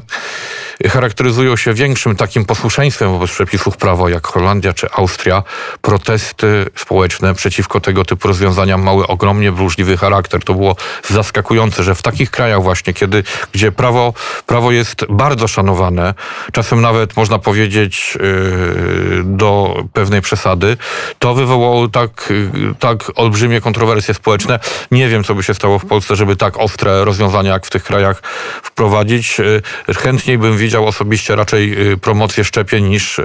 charakteryzują 0.89 1.55
się 1.55 1.73
większym 1.73 2.15
takim 2.15 2.45
posłuszeństwem 2.45 3.11
wobec 3.11 3.31
przepisów 3.31 3.77
prawa, 3.77 4.09
jak 4.09 4.27
Holandia 4.27 4.73
czy 4.73 4.91
Austria, 4.91 5.43
protesty 5.81 6.65
społeczne 6.75 7.33
przeciwko 7.33 7.79
tego 7.79 8.05
typu 8.05 8.27
rozwiązaniom 8.27 8.83
miały 8.83 9.07
ogromnie 9.07 9.51
burzliwy 9.51 9.97
charakter. 9.97 10.43
To 10.43 10.53
było 10.53 10.75
zaskakujące, 11.09 11.83
że 11.83 11.95
w 11.95 12.01
takich 12.01 12.31
krajach 12.31 12.63
właśnie, 12.63 12.93
kiedy, 12.93 13.23
gdzie 13.51 13.71
prawo, 13.71 14.13
prawo 14.45 14.71
jest 14.71 15.05
bardzo 15.09 15.42
szanowane, 15.47 16.13
czasem 16.51 16.81
nawet 16.81 17.17
można 17.17 17.39
powiedzieć 17.39 18.17
yy, 18.21 19.21
do 19.23 19.83
pewnej 19.93 20.21
przesady, 20.21 20.77
to 21.19 21.33
wywołało 21.33 21.87
tak, 21.87 22.29
yy, 22.29 22.75
tak 22.79 23.11
olbrzymie 23.15 23.61
kontrowersje 23.61 24.13
społeczne. 24.13 24.59
Nie 24.91 25.09
wiem, 25.09 25.23
co 25.23 25.35
by 25.35 25.43
się 25.43 25.53
stało 25.53 25.79
w 25.79 25.85
Polsce, 25.85 26.15
żeby 26.15 26.35
tak 26.35 26.57
ostre 26.57 27.05
rozwiązania 27.05 27.53
jak 27.53 27.65
w 27.65 27.69
tych 27.69 27.83
krajach 27.83 28.21
wprowadzić. 28.63 29.39
Yy, 29.39 29.61
Chętniej 29.93 30.37
bym 30.37 30.57
widział 30.57 30.87
osobiście 30.87 31.35
raczej 31.35 31.77
promocję 32.01 32.43
szczepień 32.43 32.85
niż, 32.87 33.17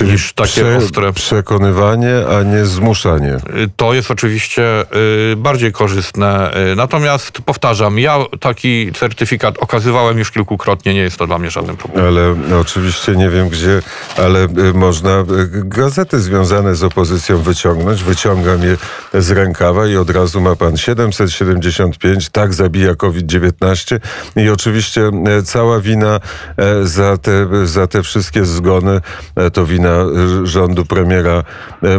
yy, 0.00 0.06
niż 0.06 0.32
takie 0.32 0.50
prze- 0.50 0.76
ostre. 0.76 1.12
Przekonywanie, 1.12 2.12
a 2.38 2.42
nie 2.42 2.64
zmuszanie. 2.64 3.36
To 3.76 3.94
jest 3.94 4.10
oczywiście 4.10 4.64
bardziej 5.36 5.72
korzystne. 5.72 6.50
Natomiast 6.76 7.38
powtarzam, 7.44 7.98
ja 7.98 8.18
taki 8.40 8.92
certyfikat 8.92 9.58
okazywałem 9.58 10.18
już 10.18 10.30
kilkukrotnie, 10.30 10.94
nie 10.94 11.00
jest 11.00 11.18
to 11.18 11.26
dla 11.26 11.33
mnie 11.38 11.50
żaden 11.50 11.76
problem. 11.76 12.06
Ale 12.06 12.34
oczywiście 12.60 13.16
nie 13.16 13.30
wiem 13.30 13.48
gdzie, 13.48 13.82
ale 14.16 14.44
y, 14.44 14.74
można 14.74 15.10
y, 15.10 15.24
gazety 15.64 16.20
związane 16.20 16.74
z 16.74 16.82
opozycją 16.82 17.38
wyciągnąć. 17.38 18.02
Wyciągam 18.02 18.62
je 18.62 18.76
z 19.14 19.30
rękawa 19.30 19.86
i 19.86 19.96
od 19.96 20.10
razu 20.10 20.40
ma 20.40 20.56
pan 20.56 20.76
775, 20.76 22.28
tak 22.28 22.54
zabija 22.54 22.94
COVID-19 22.94 23.98
i 24.36 24.48
oczywiście 24.48 25.10
e, 25.26 25.42
cała 25.42 25.80
wina 25.80 26.20
za 26.82 27.16
te, 27.16 27.66
za 27.66 27.86
te 27.86 28.02
wszystkie 28.02 28.44
zgony 28.44 29.00
to 29.52 29.66
wina 29.66 30.04
rządu 30.42 30.84
premiera 30.84 31.42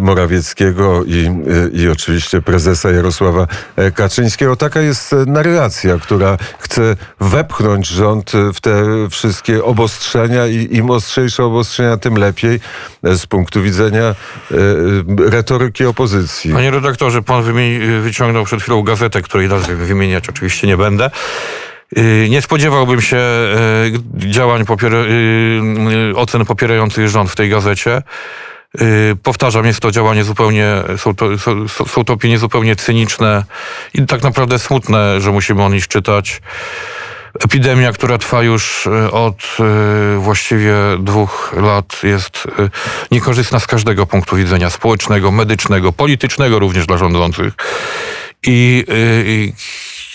Morawieckiego 0.01 1.03
i, 1.03 1.29
i 1.73 1.89
oczywiście 1.89 2.41
prezesa 2.41 2.91
Jarosława 2.91 3.47
Kaczyńskiego. 3.95 4.55
Taka 4.55 4.81
jest 4.81 5.15
narracja, 5.27 5.97
która 5.97 6.37
chce 6.59 6.95
wepchnąć 7.19 7.87
rząd 7.87 8.31
w 8.53 8.61
te 8.61 8.83
wszystkie 9.09 9.24
obostrzenia 9.63 10.47
i 10.47 10.67
im 10.71 10.89
ostrzejsze 10.89 11.43
obostrzenia, 11.43 11.97
tym 11.97 12.15
lepiej 12.15 12.59
e, 13.03 13.15
z 13.15 13.27
punktu 13.27 13.61
widzenia 13.61 14.03
e, 14.03 14.13
e, 14.55 15.29
retoryki 15.29 15.85
opozycji. 15.85 16.53
Panie 16.53 16.71
redaktorze, 16.71 17.21
pan 17.21 17.43
wyciągnął 18.01 18.45
przed 18.45 18.61
chwilą 18.61 18.83
gazetę, 18.83 19.21
której 19.21 19.49
nazwy 19.49 19.75
wymieniać 19.75 20.29
oczywiście 20.29 20.67
nie 20.67 20.77
będę. 20.77 21.09
Y, 21.97 22.27
Nie 22.29 22.41
spodziewałbym 22.41 23.01
się 23.01 23.17
y, 23.17 24.29
działań, 24.29 24.63
popier- 24.63 24.93
y, 24.93 26.11
y, 26.11 26.15
ocen 26.15 26.45
popierających 26.45 27.07
rząd 27.09 27.31
w 27.31 27.35
tej 27.35 27.49
gazecie. 27.49 28.01
Powtarzam, 29.23 29.65
jest 29.65 29.79
to 29.79 29.91
działanie 29.91 30.23
zupełnie, 30.23 30.73
są 30.97 31.15
to, 31.15 31.25
są 31.87 32.03
to 32.03 32.13
opinie 32.13 32.37
zupełnie 32.37 32.75
cyniczne 32.75 33.43
i 33.93 34.05
tak 34.05 34.23
naprawdę 34.23 34.59
smutne, 34.59 35.21
że 35.21 35.31
musimy 35.31 35.63
o 35.63 35.69
nich 35.69 35.87
czytać. 35.87 36.41
Epidemia, 37.43 37.91
która 37.91 38.17
trwa 38.17 38.43
już 38.43 38.85
y, 38.85 39.11
od 39.11 39.57
y, 40.15 40.19
właściwie 40.19 40.73
dwóch 40.99 41.53
lat, 41.57 42.03
jest 42.03 42.45
y, 42.45 42.69
niekorzystna 43.11 43.59
z 43.59 43.67
każdego 43.67 44.05
punktu 44.05 44.35
widzenia 44.35 44.69
społecznego, 44.69 45.31
medycznego, 45.31 45.93
politycznego 45.93 46.59
również 46.59 46.87
dla 46.87 46.97
rządzących. 46.97 47.53
I, 48.43 48.85
i 49.25 49.53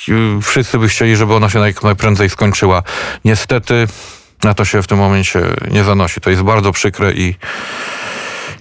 y, 0.08 0.42
wszyscy 0.42 0.78
by 0.78 0.88
chcieli, 0.88 1.16
żeby 1.16 1.34
ona 1.34 1.50
się 1.50 1.58
jak 1.58 1.82
najprędzej 1.82 2.30
skończyła. 2.30 2.82
Niestety 3.24 3.86
na 4.44 4.54
to 4.54 4.64
się 4.64 4.82
w 4.82 4.86
tym 4.86 4.98
momencie 4.98 5.40
nie 5.70 5.84
zanosi. 5.84 6.20
To 6.20 6.30
jest 6.30 6.42
bardzo 6.42 6.72
przykre 6.72 7.12
i, 7.12 7.34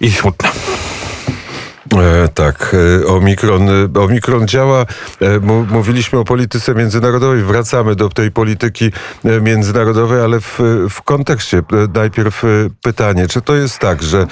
i 0.01 0.11
smutne. 0.11 0.49
E, 1.97 2.27
tak, 2.27 2.75
e, 3.03 3.07
Omikron, 3.07 3.69
e, 3.69 3.99
Omikron 3.99 4.47
działa. 4.47 4.85
Mówiliśmy 5.71 6.19
o 6.19 6.23
polityce 6.23 6.75
międzynarodowej, 6.75 7.43
wracamy 7.43 7.95
do 7.95 8.09
tej 8.09 8.31
polityki 8.31 8.91
międzynarodowej, 9.41 10.21
ale 10.21 10.39
w, 10.39 10.59
w 10.89 11.01
kontekście 11.01 11.61
najpierw 11.93 12.43
pytanie, 12.81 13.27
czy 13.27 13.41
to 13.41 13.55
jest 13.55 13.79
tak, 13.79 14.03
że 14.03 14.27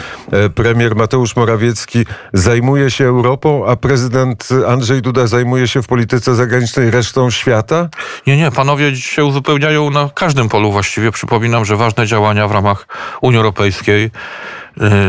premier 0.56 0.96
Mateusz 0.96 1.36
Morawiecki 1.36 2.06
zajmuje 2.34 2.92
się 2.92 3.06
Europą, 3.06 3.66
a 3.66 3.76
prezydent 3.76 4.50
Andrzej 4.68 5.02
Duda 5.02 5.28
zajmuje 5.28 5.68
się 5.68 5.82
w 5.82 5.88
polityce 5.88 6.36
zagranicznej 6.36 6.92
resztą 6.92 7.30
świata? 7.30 7.90
Nie, 8.28 8.38
nie, 8.38 8.52
panowie 8.52 8.96
się 8.96 9.26
uzupełniają 9.26 9.90
na 9.90 10.10
każdym 10.16 10.50
polu 10.50 10.72
właściwie. 10.72 11.12
Przypominam, 11.12 11.66
że 11.66 11.76
ważne 11.76 12.08
działania 12.08 12.48
w 12.48 12.52
ramach 12.52 12.88
Unii 13.22 13.38
Europejskiej, 13.38 14.12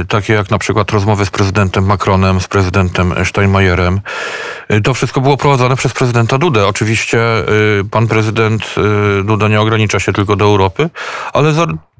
takie 0.08 0.32
jak 0.32 0.50
na 0.50 0.58
przykład 0.58 0.90
rozmowy 0.90 1.26
z 1.26 1.30
prezydentem 1.30 1.84
Macronem, 1.84 2.40
z 2.40 2.48
prezydentem 2.48 3.14
Steinmeierem, 3.24 4.00
y, 4.72 4.80
to 4.80 4.94
wszystko 4.94 5.20
było 5.20 5.36
prowadzone 5.36 5.76
przez 5.76 5.92
prezydenta 5.92 6.38
Dudę. 6.38 6.66
Oczywiście 6.66 7.18
y, 7.80 7.84
pan 7.90 8.08
prezydent 8.08 8.74
y, 9.20 9.24
Duda 9.24 9.48
nie 9.48 9.60
ogranicza 9.60 10.00
się 10.00 10.12
tylko 10.12 10.36
do 10.36 10.44
Europy, 10.44 10.90
ale 11.32 11.52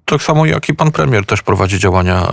tak 0.09 0.23
samo 0.23 0.47
jak 0.47 0.69
i 0.69 0.75
pan 0.75 0.91
premier 0.91 1.27
też 1.27 1.43
prowadzi 1.43 1.79
działania 1.79 2.33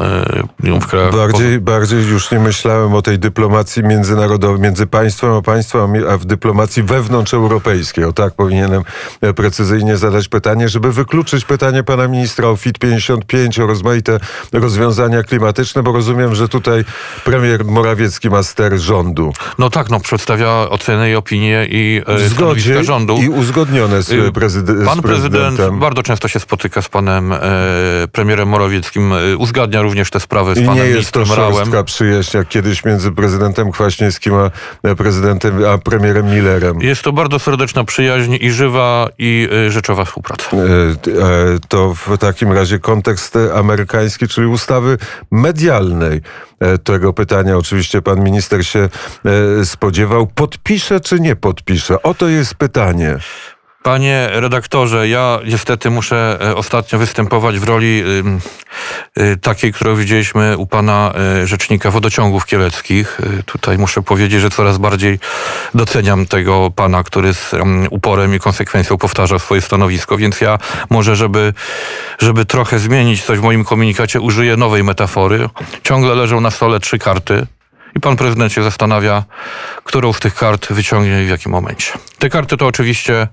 y, 0.64 0.80
w 0.80 0.88
krajach 0.88 1.16
Bardziej, 1.16 1.60
bardziej 1.60 2.06
już 2.08 2.32
nie 2.32 2.40
myślałem 2.40 2.94
o 2.94 3.02
tej 3.02 3.20
dyplomacji 3.20 3.84
międzynarodowej, 3.84 4.60
między 4.62 4.88
państwem 4.88 5.32
a 5.34 5.42
państwem, 5.42 5.94
a 6.10 6.18
w 6.18 6.26
dyplomacji 6.26 6.84
wewnątrzeuropejskiej. 6.84 8.04
O 8.06 8.14
tak 8.14 8.34
powinienem 8.34 8.84
e, 9.22 9.34
precyzyjnie 9.34 9.98
zadać 9.98 10.28
pytanie, 10.28 10.70
żeby 10.70 10.92
wykluczyć 10.92 11.46
pytanie 11.46 11.84
pana 11.84 12.08
ministra 12.08 12.48
o 12.48 12.56
FIT 12.56 12.80
55, 12.80 13.60
o 13.60 13.68
rozmaite 13.68 14.20
rozwiązania 14.54 15.24
klimatyczne, 15.24 15.84
bo 15.84 15.92
rozumiem, 15.92 16.36
że 16.36 16.48
tutaj 16.48 16.86
premier 17.24 17.66
Morawiecki 17.66 18.30
ma 18.30 18.44
ster 18.44 18.78
rządu. 18.78 19.34
No 19.60 19.70
tak, 19.70 19.90
no 19.90 20.00
przedstawia 20.00 20.50
ocenę 20.70 21.12
i 21.12 21.16
opinię 21.16 21.66
i 21.70 22.02
W 22.08 22.10
y, 22.10 22.30
zgodzie 22.30 22.84
rządu. 22.84 23.18
i 23.18 23.30
uzgodnione 23.30 24.02
z, 24.04 24.12
Y, 24.12 24.32
prezyd- 24.32 24.86
Pan 24.86 25.02
prezydent 25.02 25.04
prezydentem. 25.04 25.80
bardzo 25.80 26.04
często 26.04 26.28
się 26.28 26.40
spotyka 26.40 26.82
z 26.82 26.90
panem 26.90 27.34
e, 27.34 27.38
premierem 28.12 28.48
Morawieckim, 28.50 29.14
e, 29.14 29.38
uzgadnia 29.38 29.82
również 29.82 30.10
te 30.10 30.20
sprawy 30.20 30.56
z 30.56 30.58
I 30.58 30.62
nie 30.62 30.68
panem 30.68 30.88
jest 30.88 31.12
to 31.12 31.24
Rałem. 31.36 31.86
przyjaźń, 31.86 32.38
jak 32.38 32.48
kiedyś 32.48 32.86
między 32.86 33.12
prezydentem 33.12 33.72
Kwaśniewskim 33.72 34.34
a 34.36 34.52
e, 34.84 34.96
prezydentem, 34.96 35.66
a 35.66 35.78
premierem 35.78 36.26
Millerem. 36.26 36.82
Jest 36.82 37.02
to 37.02 37.12
bardzo 37.14 37.40
serdeczna 37.40 37.84
przyjaźń 37.84 38.38
i 38.42 38.52
żywa 38.52 39.10
i 39.18 39.50
e, 39.68 39.72
rzeczowa 39.72 40.06
współpraca. 40.06 40.50
E, 40.58 40.60
e, 40.60 41.60
To 41.68 41.94
w 41.94 42.18
takim 42.18 42.52
razie 42.52 42.80
kontekst 42.80 43.36
e, 43.36 43.54
amerykański, 43.54 44.28
czyli 44.28 44.48
ustawy 44.48 44.98
medialnej. 45.32 46.22
E, 46.60 46.78
Tego 46.78 47.14
pytania 47.14 47.58
oczywiście 47.58 48.02
pan 48.02 48.24
minister 48.24 48.66
się 48.66 48.90
e, 49.60 49.66
spodziewał. 49.66 50.28
Podpisze 50.28 51.00
czy 51.00 51.20
nie 51.20 51.36
podpisze? 51.36 52.02
Oto 52.04 52.28
jest 52.28 52.56
pytanie. 52.56 53.18
Panie 53.86 54.30
redaktorze, 54.32 55.08
ja 55.08 55.40
niestety 55.46 55.90
muszę 55.90 56.38
e, 56.42 56.56
ostatnio 56.56 57.00
występować 57.00 57.60
w 57.60 57.64
roli 57.64 58.04
y, 59.18 59.38
takiej, 59.38 59.74
którą 59.74 59.96
widzieliśmy 59.96 60.58
u 60.58 60.68
pana 60.68 61.14
e, 61.16 61.48
rzecznika 61.48 61.92
wodociągów 61.92 62.46
kieleckich. 62.46 63.20
Y, 63.20 63.44
Tutaj 63.44 63.78
muszę 63.78 64.02
powiedzieć, 64.02 64.42
że 64.42 64.50
coraz 64.50 64.78
bardziej 64.78 65.20
doceniam 65.74 66.26
tego 66.26 66.72
pana, 66.72 67.04
który 67.04 67.34
z 67.34 67.52
uporem 67.90 68.36
i 68.36 68.40
konsekwencją 68.40 68.98
powtarza 68.98 69.40
swoje 69.40 69.62
stanowisko, 69.62 70.18
więc 70.18 70.42
ja 70.42 70.58
może, 70.90 71.16
żeby, 71.16 71.54
żeby 72.20 72.46
trochę 72.46 72.80
zmienić 72.80 73.24
coś 73.24 73.40
w 73.40 73.44
moim 73.44 73.64
komunikacie, 73.66 74.22
użyję 74.22 74.58
nowej 74.58 74.84
metafory. 74.84 75.50
Ciągle 75.84 76.16
leżą 76.16 76.42
na 76.42 76.52
stole 76.52 76.80
trzy 76.80 77.00
karty. 77.00 77.48
I 77.96 78.00
pan 78.00 78.16
prezydent 78.16 78.54
się 78.54 78.64
zastanawia, 78.64 79.24
którą 79.84 80.14
z 80.14 80.20
tych 80.20 80.36
kart 80.36 80.74
wyciągnie 80.74 81.24
i 81.24 81.26
w 81.26 81.30
jakim 81.30 81.52
momencie. 81.52 81.94
Te 82.20 82.30
karty 82.30 82.58
to 82.58 82.68
oczywiście 82.68 83.28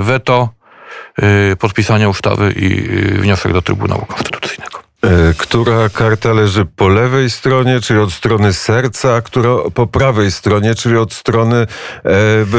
weto, 0.00 0.48
y, 1.52 1.56
podpisanie 1.56 2.08
ustawy 2.08 2.52
i 2.52 2.90
y, 3.16 3.20
wniosek 3.20 3.52
do 3.52 3.62
Trybunału 3.62 4.06
Konstytucyjnego. 4.06 4.79
E, 5.02 5.34
która 5.34 5.88
karta 5.88 6.32
leży 6.32 6.66
po 6.76 6.88
lewej 6.88 7.30
stronie, 7.30 7.80
czyli 7.80 8.00
od 8.00 8.12
strony 8.12 8.52
serca, 8.52 9.14
a 9.14 9.20
która 9.20 9.50
po 9.74 9.86
prawej 9.86 10.30
stronie, 10.30 10.74
czyli 10.74 10.96
od 10.96 11.12
strony 11.12 11.56
e, 11.56 11.66
b, 12.46 12.58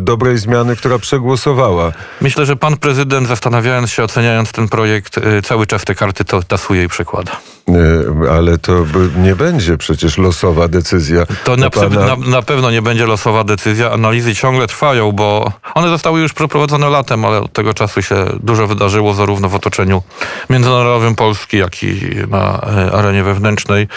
dobrej 0.00 0.38
zmiany, 0.38 0.76
która 0.76 0.98
przegłosowała? 0.98 1.92
Myślę, 2.20 2.46
że 2.46 2.56
pan 2.56 2.76
prezydent, 2.76 3.28
zastanawiając 3.28 3.90
się, 3.90 4.04
oceniając 4.04 4.52
ten 4.52 4.68
projekt, 4.68 5.18
e, 5.18 5.42
cały 5.42 5.66
czas 5.66 5.84
te 5.84 5.94
karty 5.94 6.24
to 6.24 6.42
tasuje 6.42 6.84
i 6.84 6.88
przekłada. 6.88 7.32
E, 7.68 8.30
ale 8.32 8.58
to 8.58 8.72
nie 9.16 9.36
będzie 9.36 9.76
przecież 9.76 10.18
losowa 10.18 10.68
decyzja. 10.68 11.26
To 11.44 11.56
na, 11.56 11.70
pana... 11.70 12.06
na, 12.06 12.16
na, 12.16 12.42
pewno 12.42 12.70
nie 12.70 12.82
będzie 12.82 13.06
losowa 13.06 13.44
decyzja. 13.44 13.90
Analizy 13.90 14.34
ciągle 14.34 14.66
trwają, 14.66 15.12
bo 15.12 15.52
one 15.74 15.88
zostały 15.88 16.20
już 16.20 16.32
przeprowadzone 16.32 16.90
latem, 16.90 17.24
ale 17.24 17.40
od 17.40 17.52
tego 17.52 17.74
czasu 17.74 18.02
się 18.02 18.26
dużo 18.42 18.66
wydarzyło, 18.66 19.14
zarówno 19.14 19.48
w 19.48 19.54
otoczeniu 19.54 20.02
międzynarodowym 20.50 21.14
Polski, 21.28 21.58
jak 21.58 21.82
i 21.82 21.94
na 22.28 22.60
e, 22.60 22.92
arenie 22.92 23.22
wewnętrznej. 23.22 23.88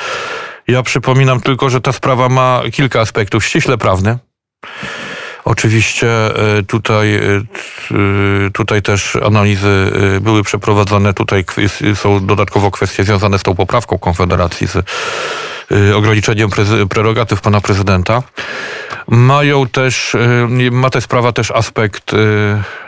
Ja 0.67 0.83
przypominam 0.83 1.41
tylko, 1.41 1.69
że 1.69 1.81
ta 1.81 1.91
sprawa 1.91 2.29
ma 2.29 2.61
kilka 2.71 2.99
aspektów 2.99 3.45
ściśle 3.45 3.77
prawny. 3.77 4.17
Oczywiście 5.45 6.09
e, 6.57 6.63
tutaj, 6.63 7.15
e, 7.15 7.21
tutaj 8.53 8.81
też 8.81 9.15
analizy 9.15 9.91
były 10.21 10.43
przeprowadzone. 10.43 11.13
Tutaj 11.13 11.45
są 11.95 12.25
dodatkowo 12.25 12.71
kwestie 12.71 13.03
związane 13.03 13.39
z 13.39 13.43
tą 13.43 13.55
poprawką 13.55 13.97
Konfederacji, 13.97 14.67
z 14.67 14.77
ograniczeniem 15.95 16.49
prerogatyw 16.89 17.41
pana 17.41 17.61
prezydenta. 17.61 18.23
Mają 19.07 19.67
też, 19.67 20.15
y, 20.15 20.71
ma 20.71 20.89
ta 20.89 21.01
sprawa 21.01 21.31
też 21.31 21.51
aspekt, 21.51 22.13
y, 22.13 22.17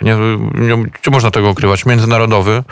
nie, 0.02 0.18
nie, 0.54 0.84
czy 1.02 1.12
można 1.12 1.32
tego 1.32 1.50
ukrywać, 1.50 1.86
międzynarodowy, 1.86 2.64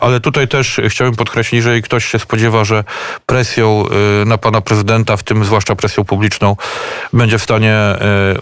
ale 0.00 0.20
tutaj 0.20 0.48
też 0.48 0.80
chciałbym 0.88 1.16
podkreślić, 1.16 1.62
że 1.62 1.68
jeżeli 1.68 1.82
ktoś 1.82 2.04
się 2.04 2.18
spodziewa, 2.18 2.64
że 2.64 2.84
presją 3.26 3.84
y, 4.22 4.26
na 4.26 4.38
pana 4.38 4.60
prezydenta, 4.60 5.16
w 5.16 5.22
tym 5.22 5.44
zwłaszcza 5.44 5.74
presją 5.74 6.04
publiczną, 6.04 6.56
będzie 7.12 7.38
w 7.38 7.42
stanie 7.42 7.76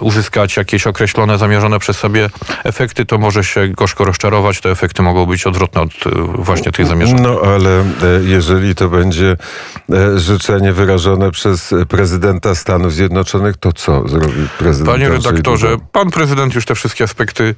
uzyskać 0.00 0.56
jakieś 0.56 0.87
określone, 0.87 1.38
zamierzone 1.38 1.78
przez 1.78 1.98
sobie 1.98 2.30
efekty, 2.64 3.06
to 3.06 3.18
może 3.18 3.44
się 3.44 3.68
gorzko 3.68 4.04
rozczarować. 4.04 4.61
Te 4.61 4.70
efekty 4.70 5.02
mogą 5.02 5.26
być 5.26 5.46
odwrotne 5.46 5.80
od 5.80 5.90
właśnie 6.35 6.72
tych 6.72 6.87
zamierzonych. 6.87 7.22
No 7.22 7.40
ale 7.54 7.85
jeżeli 8.22 8.74
to 8.74 8.88
będzie 8.88 9.37
życzenie 10.16 10.72
wyrażone 10.72 11.10
przez 11.33 11.75
prezydenta 11.88 12.55
Stanów 12.55 12.92
Zjednoczonych, 12.92 13.57
to 13.57 13.73
co 13.73 14.09
zrobi 14.09 14.49
prezydent. 14.59 14.96
Panie 14.96 15.09
redaktorze, 15.09 15.77
pan 15.92 16.11
prezydent 16.11 16.55
już 16.55 16.64
te 16.64 16.75
wszystkie 16.75 17.05
aspekty 17.05 17.55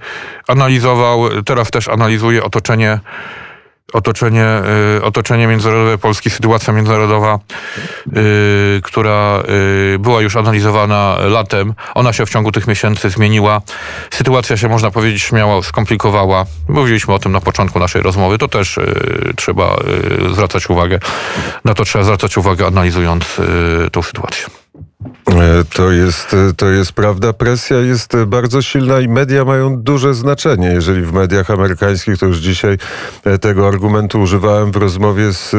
analizował, 0.48 1.42
teraz 1.44 1.70
też 1.70 1.88
analizuje 1.88 2.44
otoczenie 2.44 3.00
otoczenie, 3.92 4.46
y, 4.96 5.04
otoczenie 5.04 5.46
międzynarodowe 5.46 5.98
Polski, 5.98 6.30
sytuacja 6.30 6.72
międzynarodowa, 6.72 7.38
y, 8.16 8.80
która 8.82 9.42
y, 9.94 9.98
była 9.98 10.20
już 10.20 10.36
analizowana 10.36 11.16
latem. 11.24 11.74
Ona 11.94 12.12
się 12.12 12.26
w 12.26 12.30
ciągu 12.30 12.52
tych 12.52 12.66
miesięcy 12.66 13.10
zmieniła. 13.10 13.60
Sytuacja 14.10 14.56
się, 14.56 14.68
można 14.68 14.90
powiedzieć, 14.90 15.22
śmiało 15.22 15.62
skomplikowała. 15.62 16.44
Mówiliśmy 16.68 17.14
o 17.14 17.18
tym 17.18 17.32
na 17.32 17.40
początku 17.40 17.78
naszej 17.78 18.02
rozmowy. 18.02 18.38
To 18.38 18.48
też 18.48 18.78
trzeba 19.36 19.76
zwracać 20.32 20.70
uwagę. 20.70 20.98
Na 21.64 21.74
to 21.74 21.84
trzeba 21.84 22.04
zwracać 22.04 22.36
uwagę, 22.36 22.66
analizując 22.66 23.40
tą 23.92 24.02
sytuację. 24.02 24.61
E, 25.26 25.64
to 25.74 25.90
jest, 25.90 26.34
e, 26.34 26.52
to 26.56 26.70
jest 26.70 26.92
prawda. 26.92 27.32
Presja 27.32 27.76
jest 27.76 28.14
e, 28.14 28.26
bardzo 28.26 28.62
silna 28.62 29.00
i 29.00 29.08
media 29.08 29.44
mają 29.44 29.76
duże 29.76 30.14
znaczenie. 30.14 30.66
Jeżeli 30.66 31.02
w 31.02 31.12
mediach 31.12 31.50
amerykańskich, 31.50 32.18
to 32.18 32.26
już 32.26 32.38
dzisiaj 32.38 32.78
tego 33.40 33.68
argumentu 33.68 34.20
używałem 34.20 34.72
w 34.72 34.76
rozmowie 34.76 35.32
z 35.32 35.54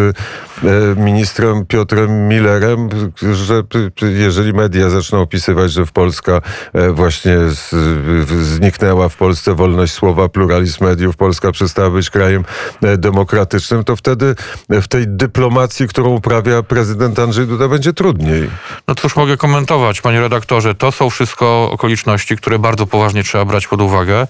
ministrem 0.97 1.65
Piotrem 1.65 2.27
Millerem, 2.27 2.89
że 3.33 3.63
jeżeli 4.01 4.53
media 4.53 4.89
zaczną 4.89 5.21
opisywać, 5.21 5.71
że 5.71 5.85
w 5.85 5.91
Polska 5.91 6.41
właśnie 6.93 7.37
zniknęła 8.41 9.09
w 9.09 9.15
Polsce 9.15 9.55
wolność 9.55 9.93
słowa, 9.93 10.29
pluralizm 10.29 10.85
mediów, 10.85 11.15
Polska 11.15 11.51
przestała 11.51 11.89
być 11.89 12.09
krajem 12.09 12.43
demokratycznym, 12.97 13.83
to 13.83 13.95
wtedy 13.95 14.35
w 14.69 14.87
tej 14.87 15.07
dyplomacji, 15.07 15.87
którą 15.87 16.09
uprawia 16.09 16.63
prezydent 16.63 17.19
Andrzej 17.19 17.47
Duda, 17.47 17.67
będzie 17.67 17.93
trudniej. 17.93 18.49
No 18.87 18.95
cóż 18.95 19.15
mogę 19.15 19.32
komentować, 19.37 20.01
panie 20.01 20.19
redaktorze. 20.19 20.75
To 20.75 20.91
są 20.91 21.09
wszystko 21.09 21.71
okoliczności, 21.71 22.37
które 22.37 22.59
bardzo 22.59 22.87
poważnie 22.87 23.23
trzeba 23.23 23.45
brać 23.45 23.67
pod 23.67 23.81
uwagę. 23.81 24.27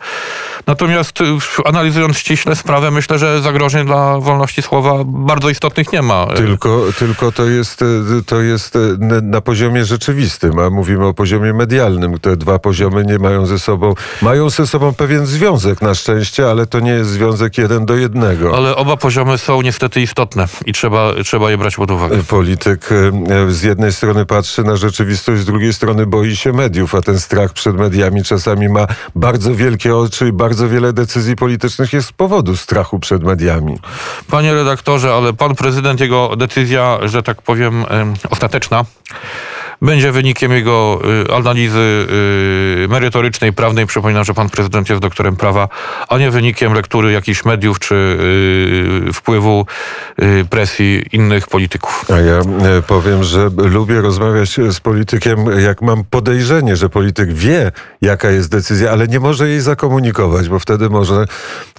Natomiast 0.67 1.21
y, 1.21 1.25
analizując 1.65 2.17
ściśle 2.17 2.55
sprawę, 2.55 2.91
myślę, 2.91 3.19
że 3.19 3.41
zagrożeń 3.41 3.85
dla 3.85 4.19
wolności 4.19 4.61
słowa 4.61 5.03
bardzo 5.05 5.49
istotnych 5.49 5.93
nie 5.93 6.01
ma. 6.01 6.25
Tylko, 6.25 6.81
tylko 6.99 7.31
to, 7.31 7.45
jest, 7.45 7.81
y, 7.81 8.23
to 8.25 8.41
jest 8.41 8.75
y, 8.75 8.79
na 9.21 9.41
poziomie 9.41 9.85
rzeczywistym, 9.85 10.59
a 10.59 10.69
mówimy 10.69 11.05
o 11.05 11.13
poziomie 11.13 11.53
medialnym. 11.53 12.19
Te 12.19 12.37
dwa 12.37 12.59
poziomy 12.59 13.03
nie 13.03 13.19
mają 13.19 13.45
ze 13.45 13.59
sobą, 13.59 13.93
mają 14.21 14.49
ze 14.49 14.67
sobą 14.67 14.93
pewien 14.93 15.25
związek 15.25 15.81
na 15.81 15.95
szczęście, 15.95 16.49
ale 16.49 16.67
to 16.67 16.79
nie 16.79 16.91
jest 16.91 17.09
związek 17.09 17.57
jeden 17.57 17.85
do 17.85 17.95
jednego. 17.95 18.57
Ale 18.57 18.75
oba 18.75 18.97
poziomy 18.97 19.37
są 19.37 19.61
niestety 19.61 20.01
istotne 20.01 20.47
i 20.65 20.73
trzeba, 20.73 21.11
trzeba 21.23 21.51
je 21.51 21.57
brać 21.57 21.75
pod 21.75 21.91
uwagę. 21.91 22.23
Polityk 22.23 22.89
z 23.49 23.63
jednej 23.63 23.93
strony 23.93 24.25
patrzy 24.25 24.63
na 24.63 24.75
rzeczywistość, 24.75 24.92
z 25.35 25.45
drugiej 25.45 25.73
strony 25.73 26.05
boi 26.05 26.35
się 26.35 26.53
mediów, 26.53 26.95
a 26.95 27.01
ten 27.01 27.19
strach 27.19 27.53
przed 27.53 27.75
mediami 27.75 28.23
czasami 28.23 28.69
ma 28.69 28.87
bardzo 29.15 29.55
wielkie 29.55 29.95
oczy 29.95 30.27
i 30.27 30.31
bardzo 30.31 30.69
wiele 30.69 30.93
decyzji 30.93 31.35
politycznych 31.35 31.93
jest 31.93 32.07
z 32.07 32.11
powodu 32.11 32.57
strachu 32.57 32.99
przed 32.99 33.23
mediami. 33.23 33.79
Panie 34.29 34.53
redaktorze, 34.53 35.13
ale 35.13 35.33
pan 35.33 35.55
prezydent, 35.55 35.99
jego 35.99 36.35
decyzja, 36.35 36.99
że 37.03 37.23
tak 37.23 37.41
powiem, 37.41 37.85
ostateczna, 38.29 38.85
będzie 39.81 40.11
wynikiem 40.11 40.51
jego 40.51 41.01
y, 41.29 41.33
analizy 41.33 42.07
y, 42.83 42.87
merytorycznej, 42.89 43.53
prawnej. 43.53 43.87
Przypominam, 43.87 44.23
że 44.23 44.33
pan 44.33 44.49
prezydent 44.49 44.89
jest 44.89 45.01
doktorem 45.01 45.35
prawa, 45.35 45.67
a 46.07 46.17
nie 46.17 46.31
wynikiem 46.31 46.73
lektury 46.73 47.11
jakichś 47.11 47.45
mediów 47.45 47.79
czy 47.79 47.95
y, 47.95 49.13
wpływu 49.13 49.65
presji 50.49 51.05
innych 51.11 51.47
polityków. 51.47 52.05
A 52.13 52.19
ja 52.19 52.41
powiem, 52.87 53.23
że 53.23 53.49
lubię 53.57 54.01
rozmawiać 54.01 54.59
z 54.69 54.79
politykiem, 54.79 55.59
jak 55.59 55.81
mam 55.81 56.03
podejrzenie, 56.03 56.75
że 56.75 56.89
polityk 56.89 57.33
wie, 57.33 57.71
jaka 58.01 58.31
jest 58.31 58.49
decyzja, 58.49 58.91
ale 58.91 59.07
nie 59.07 59.19
może 59.19 59.49
jej 59.49 59.61
zakomunikować, 59.61 60.49
bo 60.49 60.59
wtedy 60.59 60.89
może 60.89 61.25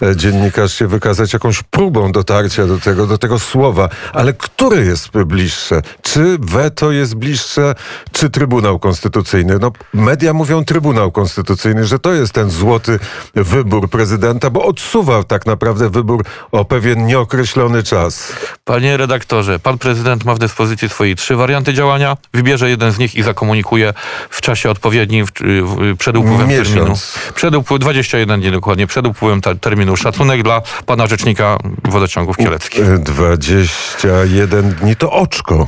e, 0.02 0.16
dziennikarz 0.16 0.74
się 0.74 0.86
wykazać 0.86 1.32
jakąś 1.32 1.62
próbą 1.62 2.12
dotarcia 2.12 2.66
do 2.66 2.78
tego, 2.78 3.06
do 3.06 3.18
tego 3.18 3.38
słowa. 3.38 3.88
Ale 4.12 4.32
które 4.32 4.80
jest 4.80 5.10
bliższe? 5.10 5.82
Czy 6.02 6.36
weto 6.40 6.92
jest 6.92 7.14
bliższe 7.14 7.74
czy 8.12 8.30
Trybunał 8.30 8.78
Konstytucyjny? 8.78 9.58
No, 9.60 9.72
media 9.94 10.32
mówią 10.32 10.64
Trybunał 10.64 11.12
Konstytucyjny, 11.12 11.84
że 11.84 11.98
to 11.98 12.12
jest 12.12 12.32
ten 12.32 12.50
złoty 12.50 12.98
wybór 13.34 13.90
prezydenta, 13.90 14.50
bo 14.50 14.64
odsuwa 14.64 15.22
tak 15.22 15.46
naprawdę 15.46 15.90
wybór 15.90 16.24
o 16.52 16.64
pewien 16.64 17.06
nieokreślony 17.06 17.82
czas. 17.82 18.32
Panie 18.64 18.96
redaktorze, 18.96 19.58
pan 19.58 19.78
prezydent 19.78 20.24
ma 20.24 20.34
w 20.34 20.38
dyspozycji 20.38 20.88
swoje 20.88 21.14
trzy 21.14 21.36
warianty 21.36 21.74
działania, 21.74 22.16
wybierze 22.34 22.70
jeden 22.70 22.92
z 22.92 22.98
nich 22.98 23.14
i 23.14 23.22
zakomunikuje 23.22 23.94
w 24.30 24.40
czasie 24.40 24.70
odpowiednim, 24.70 25.26
w, 25.26 25.30
w, 25.40 25.96
przed 25.98 26.16
upływem 26.16 26.48
Miesiąc. 26.48 26.68
terminu. 26.68 26.94
Przed 27.34 27.54
upływ, 27.54 27.80
21 27.80 28.40
dni 28.40 28.50
dokładnie, 28.50 28.86
przed 28.86 29.06
upływem 29.06 29.40
terminu. 29.60 29.96
Szacunek 29.96 30.42
dla 30.42 30.62
pana 30.86 31.06
rzecznika 31.06 31.58
wodociągów 31.84 32.36
kieleckich. 32.36 32.98
21 32.98 34.70
dni 34.70 34.96
to 34.96 35.12
oczko. 35.12 35.66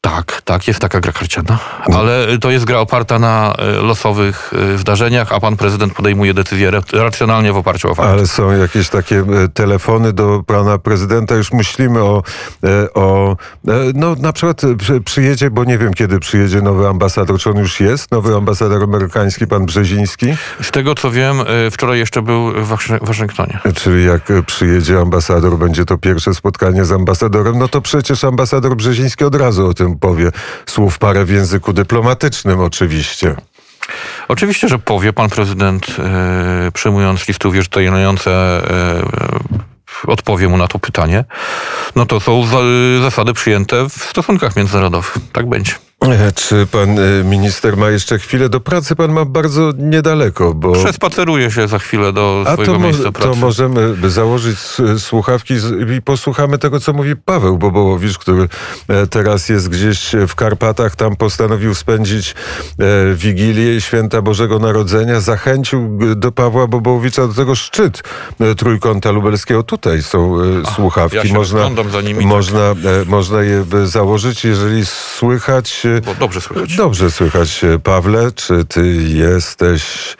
Tak, 0.00 0.42
tak, 0.44 0.68
jest 0.68 0.80
taka 0.80 1.00
gra 1.00 1.12
karciana, 1.12 1.58
ale 1.94 2.38
to 2.40 2.50
jest 2.50 2.64
gra 2.64 2.78
oparta 2.78 3.18
na 3.18 3.54
e, 3.58 3.70
losowych 3.70 4.52
e, 4.74 4.78
zdarzeniach, 4.78 5.32
a 5.32 5.40
pan 5.40 5.56
prezydent 5.56 5.94
podejmuje 5.94 6.34
decyzje 6.34 6.70
racjonalnie 6.92 7.52
w 7.52 7.56
oparciu 7.56 7.90
o 7.90 7.94
fakty. 7.94 8.12
Ale 8.12 8.26
są 8.26 8.50
jakieś 8.50 8.88
takie 8.88 9.18
e, 9.18 9.48
telefony 9.48 10.12
do 10.12 10.42
pana 10.46 10.78
prezydenta, 10.78 11.34
już 11.34 11.52
myślimy 11.52 12.02
o, 12.02 12.22
o 12.94 13.36
no 13.94 14.14
na 14.14 14.32
przykład 14.32 14.62
przyjedzie, 15.04 15.50
bo 15.50 15.64
nie 15.64 15.78
wiem 15.78 15.94
kiedy 15.94 16.18
przyjedzie 16.18 16.62
nowy 16.62 16.88
ambasador, 16.88 17.38
czy 17.38 17.50
on 17.50 17.56
już 17.56 17.80
jest, 17.80 18.10
nowy 18.10 18.36
ambasador 18.36 18.82
amerykański, 18.82 19.46
pan 19.46 19.66
Brzeziński? 19.66 20.26
Z 20.62 20.70
tego 20.70 20.94
co 20.94 21.10
wiem, 21.10 21.36
wczoraj 21.70 21.98
jeszcze 21.98 22.22
był 22.22 22.52
w 22.52 22.76
Waszyngtonie. 23.00 23.60
Czyli 23.74 24.04
jak 24.04 24.22
przyjedzie 24.46 25.00
ambasador, 25.00 25.58
będzie 25.58 25.84
to 25.84 25.98
pierwsze 25.98 26.34
spotkanie 26.34 26.84
z 26.84 26.92
ambasadorem, 26.92 27.58
no 27.58 27.68
to 27.68 27.80
przecież 27.80 28.24
ambasador 28.24 28.76
Brzeziński 28.76 29.24
od 29.24 29.34
razu 29.34 29.66
o 29.66 29.74
tym 29.74 29.85
powie 29.94 30.30
słów 30.66 30.98
parę 30.98 31.24
w 31.24 31.30
języku 31.30 31.72
dyplomatycznym 31.72 32.60
oczywiście. 32.60 33.36
Oczywiście, 34.28 34.68
że 34.68 34.78
powie 34.78 35.12
pan 35.12 35.30
prezydent, 35.30 35.86
e, 35.98 36.70
przyjmując 36.74 37.28
listy 37.28 37.48
uwierzytelniające, 37.48 38.30
e, 38.30 39.02
odpowie 40.06 40.48
mu 40.48 40.56
na 40.56 40.68
to 40.68 40.78
pytanie. 40.78 41.24
No 41.96 42.06
to 42.06 42.20
są 42.20 42.42
zasady 43.02 43.32
przyjęte 43.32 43.88
w 43.88 43.92
stosunkach 43.92 44.56
międzynarodowych. 44.56 45.14
Tak 45.32 45.48
będzie. 45.48 45.72
E, 46.04 46.32
Czy 46.32 46.66
pan 46.66 46.98
e, 46.98 47.24
minister 47.24 47.76
ma 47.76 47.90
jeszcze 47.90 48.18
chwilę 48.18 48.48
do 48.48 48.60
pracy? 48.60 48.96
Pan 48.96 49.12
ma 49.12 49.24
bardzo 49.24 49.72
niedaleko, 49.78 50.54
bo... 50.54 50.72
Przespaceruję 50.72 51.50
się 51.50 51.68
za 51.68 51.78
chwilę 51.78 52.12
do 52.12 52.44
A 52.46 52.52
swojego 52.52 52.72
to, 52.72 52.78
miejsca 52.78 53.12
pracy. 53.12 53.28
to 53.28 53.34
możemy 53.36 54.10
założyć 54.10 54.54
s- 54.58 54.82
słuchawki 55.02 55.54
i 55.98 56.02
posłuchamy 56.02 56.58
tego, 56.58 56.80
co 56.80 56.92
mówi 56.92 57.16
Paweł 57.16 57.58
Bobołowicz, 57.58 58.18
który 58.18 58.48
e, 58.88 59.06
teraz 59.06 59.48
jest 59.48 59.68
gdzieś 59.68 60.10
w 60.28 60.34
Karpatach. 60.34 60.96
Tam 60.96 61.16
postanowił 61.16 61.74
spędzić 61.74 62.34
e, 62.78 63.14
Wigilię 63.14 63.76
i 63.76 63.80
Święta 63.80 64.22
Bożego 64.22 64.58
Narodzenia. 64.58 65.20
Zachęcił 65.20 65.98
do 66.16 66.32
Pawła 66.32 66.66
Bobołowicza 66.66 67.26
do 67.28 67.34
tego 67.34 67.54
szczyt 67.54 68.02
e, 68.40 68.54
Trójkąta 68.54 69.10
Lubelskiego. 69.10 69.62
Tutaj 69.62 70.02
są 70.02 70.36
e, 70.40 70.44
słuchawki. 70.74 71.16
ja 71.16 71.34
można, 71.34 71.68
nimi, 72.04 72.14
tak. 72.18 72.24
można, 72.28 72.60
e, 72.60 72.74
można 73.06 73.42
je 73.42 73.64
założyć, 73.84 74.44
jeżeli 74.44 74.86
słychać... 74.86 75.85
e, 75.86 76.00
dobrze 76.18 76.40
słychać. 76.40 76.76
Dobrze 76.76 77.10
słychać, 77.10 77.64
e, 77.64 77.78
Pawle. 77.78 78.32
Czy 78.32 78.64
ty 78.64 78.92
jesteś 79.02 80.16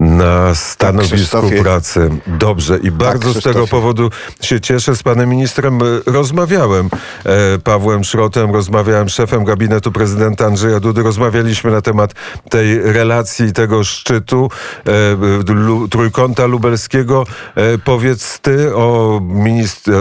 na 0.00 0.54
stanowisku 0.54 1.50
pracy? 1.62 2.10
Dobrze 2.26 2.78
i 2.78 2.90
bardzo 2.90 3.34
z 3.34 3.42
tego 3.42 3.66
powodu 3.66 4.10
się 4.40 4.60
cieszę. 4.60 4.96
Z 4.96 5.02
panem 5.02 5.28
ministrem 5.28 5.82
e, 5.82 5.84
rozmawiałem, 6.06 6.88
e, 7.24 7.58
Pawłem 7.58 8.04
Szrotem, 8.04 8.54
rozmawiałem 8.54 9.08
szefem 9.08 9.44
gabinetu 9.44 9.92
prezydenta 9.92 10.46
Andrzeja 10.46 10.80
Dudy. 10.80 11.02
Rozmawialiśmy 11.02 11.70
na 11.70 11.82
temat 11.82 12.14
tej 12.50 12.92
relacji, 12.92 13.52
tego 13.52 13.84
szczytu 13.84 14.50
e, 14.86 15.88
Trójkąta 15.90 16.46
Lubelskiego. 16.46 17.26
E, 17.54 17.78
powiedz 17.78 18.38
ty 18.38 18.76
o, 18.76 19.20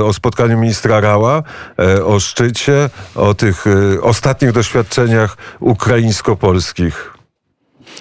o 0.06 0.14
spotkaniu 0.14 0.60
ministra 0.60 1.00
Rała, 1.00 1.44
e, 1.80 2.06
o 2.06 2.20
szczycie, 2.20 2.90
o 3.16 3.34
tych 3.34 3.66
e, 3.68 4.02
ostatnich 4.02 4.52
doświadczeniach 4.52 5.38
ukraińsko-polskich. 5.60 7.19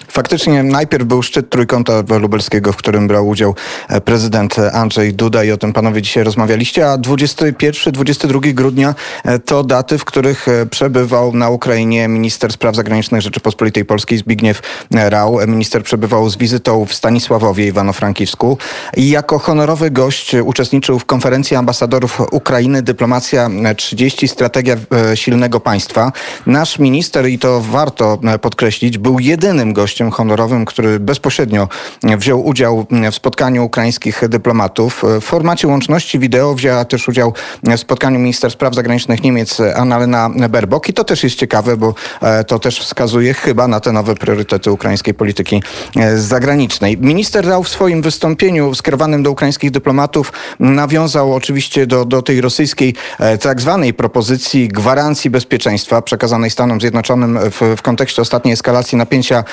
Faktycznie 0.07 0.63
najpierw 0.63 1.05
był 1.05 1.23
szczyt 1.23 1.49
Trójkąta 1.49 1.93
Lubelskiego, 2.19 2.73
w 2.73 2.77
którym 2.77 3.07
brał 3.07 3.27
udział 3.27 3.55
e, 3.89 4.01
prezydent 4.01 4.55
Andrzej 4.73 5.13
Duda 5.13 5.43
i 5.43 5.51
o 5.51 5.57
tym 5.57 5.73
panowie 5.73 6.01
dzisiaj 6.01 6.23
rozmawialiście, 6.23 6.91
a 6.91 6.97
21-22 6.97 8.53
grudnia 8.53 8.95
e, 9.23 9.39
to 9.39 9.63
daty, 9.63 9.97
w 9.97 10.05
których 10.05 10.47
e, 10.47 10.65
przebywał 10.65 11.33
na 11.33 11.49
Ukrainie 11.49 12.07
minister 12.07 12.53
spraw 12.53 12.75
zagranicznych 12.75 13.21
Rzeczypospolitej 13.21 13.85
Polskiej 13.85 14.17
Zbigniew. 14.17 14.61
E, 14.95 15.47
Minister 15.47 15.83
przebywał 15.83 16.29
z 16.29 16.37
wizytą 16.37 16.85
w 16.85 16.93
Stanisławowie, 16.93 17.71
Iwano-Frankiwsku 17.71 18.57
i 18.97 19.09
jako 19.09 19.39
honorowy 19.39 19.91
gość 19.91 20.35
uczestniczył 20.43 20.99
w 20.99 21.05
konferencji 21.05 21.57
ambasadorów 21.57 22.21
Ukrainy 22.31 22.81
Dyplomacja 22.81 23.49
30 23.77 24.27
Strategia 24.27 24.75
silnego 25.15 25.59
państwa. 25.59 26.11
Nasz 26.45 26.79
minister, 26.79 27.29
i 27.29 27.39
to 27.39 27.61
warto 27.61 28.19
podkreślić, 28.41 28.97
był 28.97 29.19
jedynym 29.19 29.73
gościem 29.73 29.88
honorowym, 30.11 30.65
który 30.65 30.99
bezpośrednio 30.99 31.67
wziął 32.03 32.45
udział 32.45 32.85
w 33.11 33.15
spotkaniu 33.15 33.65
ukraińskich 33.65 34.29
dyplomatów. 34.29 35.03
W 35.21 35.23
formacie 35.23 35.67
łączności 35.67 36.19
wideo 36.19 36.55
wzięła 36.55 36.85
też 36.85 37.07
udział 37.07 37.33
w 37.63 37.77
spotkaniu 37.79 38.19
minister 38.19 38.51
spraw 38.51 38.75
zagranicznych 38.75 39.23
Niemiec 39.23 39.59
Annalena 39.75 40.29
Baerbock 40.49 40.89
i 40.89 40.93
to 40.93 41.03
też 41.03 41.23
jest 41.23 41.35
ciekawe, 41.35 41.77
bo 41.77 41.93
e, 42.21 42.43
to 42.43 42.59
też 42.59 42.79
wskazuje 42.79 43.33
chyba 43.33 43.67
na 43.67 43.79
te 43.79 43.91
nowe 43.91 44.15
priorytety 44.15 44.71
ukraińskiej 44.71 45.13
polityki 45.13 45.63
e, 45.95 46.17
zagranicznej. 46.17 46.97
Minister 46.97 47.47
Rał 47.47 47.63
w 47.63 47.69
swoim 47.69 48.01
wystąpieniu 48.01 48.75
skierowanym 48.75 49.23
do 49.23 49.31
ukraińskich 49.31 49.71
dyplomatów 49.71 50.33
nawiązał 50.59 51.33
oczywiście 51.33 51.87
do, 51.87 52.05
do 52.05 52.21
tej 52.21 52.41
rosyjskiej 52.41 52.95
e, 53.19 53.37
tak 53.37 53.61
zwanej 53.61 53.93
propozycji 53.93 54.67
gwarancji 54.67 55.29
bezpieczeństwa 55.29 56.01
przekazanej 56.01 56.49
Stanom 56.49 56.81
Zjednoczonym 56.81 57.39
w, 57.51 57.75
w 57.77 57.81
kontekście 57.81 58.21
ostatniej 58.21 58.53
eskalacji 58.53 58.97
napięcia 58.97 59.43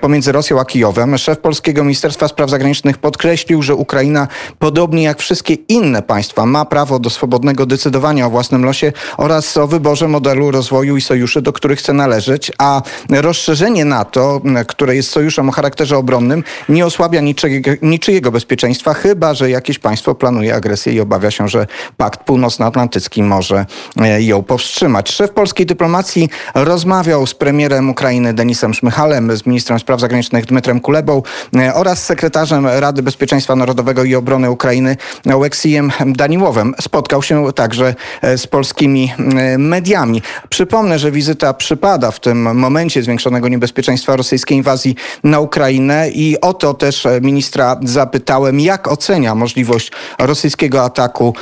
pomiędzy 0.00 0.32
Rosją 0.32 0.60
a 0.60 0.64
Kijowem. 0.64 1.18
Szef 1.18 1.38
polskiego 1.38 1.84
Ministerstwa 1.84 2.28
Spraw 2.28 2.50
Zagranicznych 2.50 2.98
podkreślił, 2.98 3.62
że 3.62 3.74
Ukraina, 3.74 4.28
podobnie 4.58 5.02
jak 5.02 5.18
wszystkie 5.18 5.54
inne 5.54 6.02
państwa, 6.02 6.46
ma 6.46 6.64
prawo 6.64 6.98
do 6.98 7.10
swobodnego 7.10 7.66
decydowania 7.66 8.26
o 8.26 8.30
własnym 8.30 8.64
losie 8.64 8.92
oraz 9.16 9.56
o 9.56 9.66
wyborze 9.66 10.08
modelu 10.08 10.50
rozwoju 10.50 10.96
i 10.96 11.00
sojuszy, 11.00 11.42
do 11.42 11.52
których 11.52 11.78
chce 11.78 11.92
należeć, 11.92 12.52
a 12.58 12.82
rozszerzenie 13.10 13.84
NATO, 13.84 14.40
które 14.66 14.96
jest 14.96 15.10
sojuszem 15.10 15.48
o 15.48 15.52
charakterze 15.52 15.96
obronnym, 15.96 16.44
nie 16.68 16.86
osłabia 16.86 17.20
niczyjego, 17.20 17.70
niczyjego 17.82 18.32
bezpieczeństwa, 18.32 18.94
chyba 18.94 19.34
że 19.34 19.50
jakieś 19.50 19.78
państwo 19.78 20.14
planuje 20.14 20.54
agresję 20.54 20.92
i 20.92 21.00
obawia 21.00 21.30
się, 21.30 21.48
że 21.48 21.66
Pakt 21.96 22.20
Północnoatlantycki 22.24 23.22
może 23.22 23.66
e, 24.00 24.22
ją 24.22 24.42
powstrzymać. 24.42 25.12
Szef 25.12 25.30
polskiej 25.30 25.66
dyplomacji 25.66 26.28
rozmawiał 26.54 27.26
z 27.26 27.34
premierem 27.34 27.90
Ukrainy 27.90 28.34
Denisem 28.34 28.74
Szmychalem, 28.74 29.36
z 29.36 29.46
ministrem 29.46 29.71
spraw 29.78 30.00
zagranicznych 30.00 30.46
Dmytrem 30.46 30.80
Kulebą 30.80 31.22
e, 31.56 31.74
oraz 31.74 32.04
sekretarzem 32.04 32.66
Rady 32.66 33.02
Bezpieczeństwa 33.02 33.56
Narodowego 33.56 34.04
i 34.04 34.14
Obrony 34.14 34.50
Ukrainy 34.50 34.96
Oleksijem 35.34 35.92
Daniłowem. 36.06 36.74
Spotkał 36.80 37.22
się 37.22 37.52
także 37.52 37.94
e, 38.22 38.38
z 38.38 38.46
polskimi 38.46 39.12
e, 39.18 39.58
mediami. 39.58 40.22
Przypomnę, 40.48 40.98
że 40.98 41.10
wizyta 41.10 41.54
przypada 41.54 42.10
w 42.10 42.20
tym 42.20 42.56
momencie 42.58 43.02
zwiększonego 43.02 43.48
niebezpieczeństwa 43.48 44.16
rosyjskiej 44.16 44.58
inwazji 44.58 44.96
na 45.24 45.40
Ukrainę 45.40 46.10
i 46.10 46.40
o 46.40 46.54
to 46.54 46.74
też 46.74 47.06
ministra 47.20 47.76
zapytałem, 47.84 48.60
jak 48.60 48.88
ocenia 48.88 49.34
możliwość 49.34 49.92
rosyjskiego 50.18 50.84
ataku 50.84 51.34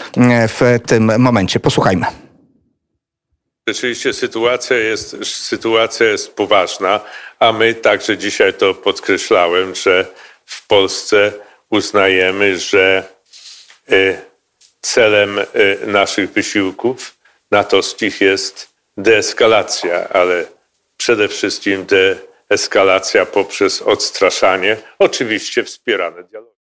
w 0.49 0.79
tym 0.87 1.13
momencie. 1.19 1.61
Posłuchajmy. 1.61 2.20
Rzeczywiście 3.69 4.13
sytuacja 4.13 4.77
jest, 4.77 5.17
sytuacja 5.27 6.07
jest 6.07 6.35
poważna, 6.35 7.01
a 7.39 7.53
my 7.53 7.75
także 7.75 8.19
dzisiaj 8.19 8.55
to 8.55 8.75
podkreślałem, 8.75 9.75
że 9.75 10.07
w 10.47 10.67
Polsce 10.67 11.33
uznajemy, 11.71 12.59
że 12.59 13.05
y, 13.93 14.19
celem 14.81 15.39
y, 15.39 15.47
naszych 15.87 16.33
wysiłków 16.33 17.15
natowskich 17.51 18.21
jest 18.21 18.71
deeskalacja, 18.97 20.09
ale 20.09 20.47
przede 20.97 21.29
wszystkim 21.29 21.87
deeskalacja 22.51 23.27
poprzez 23.27 23.83
odstraszanie, 23.83 24.77
oczywiście 24.99 25.65
wspierane 25.65 26.23
dialogiem. 26.25 26.60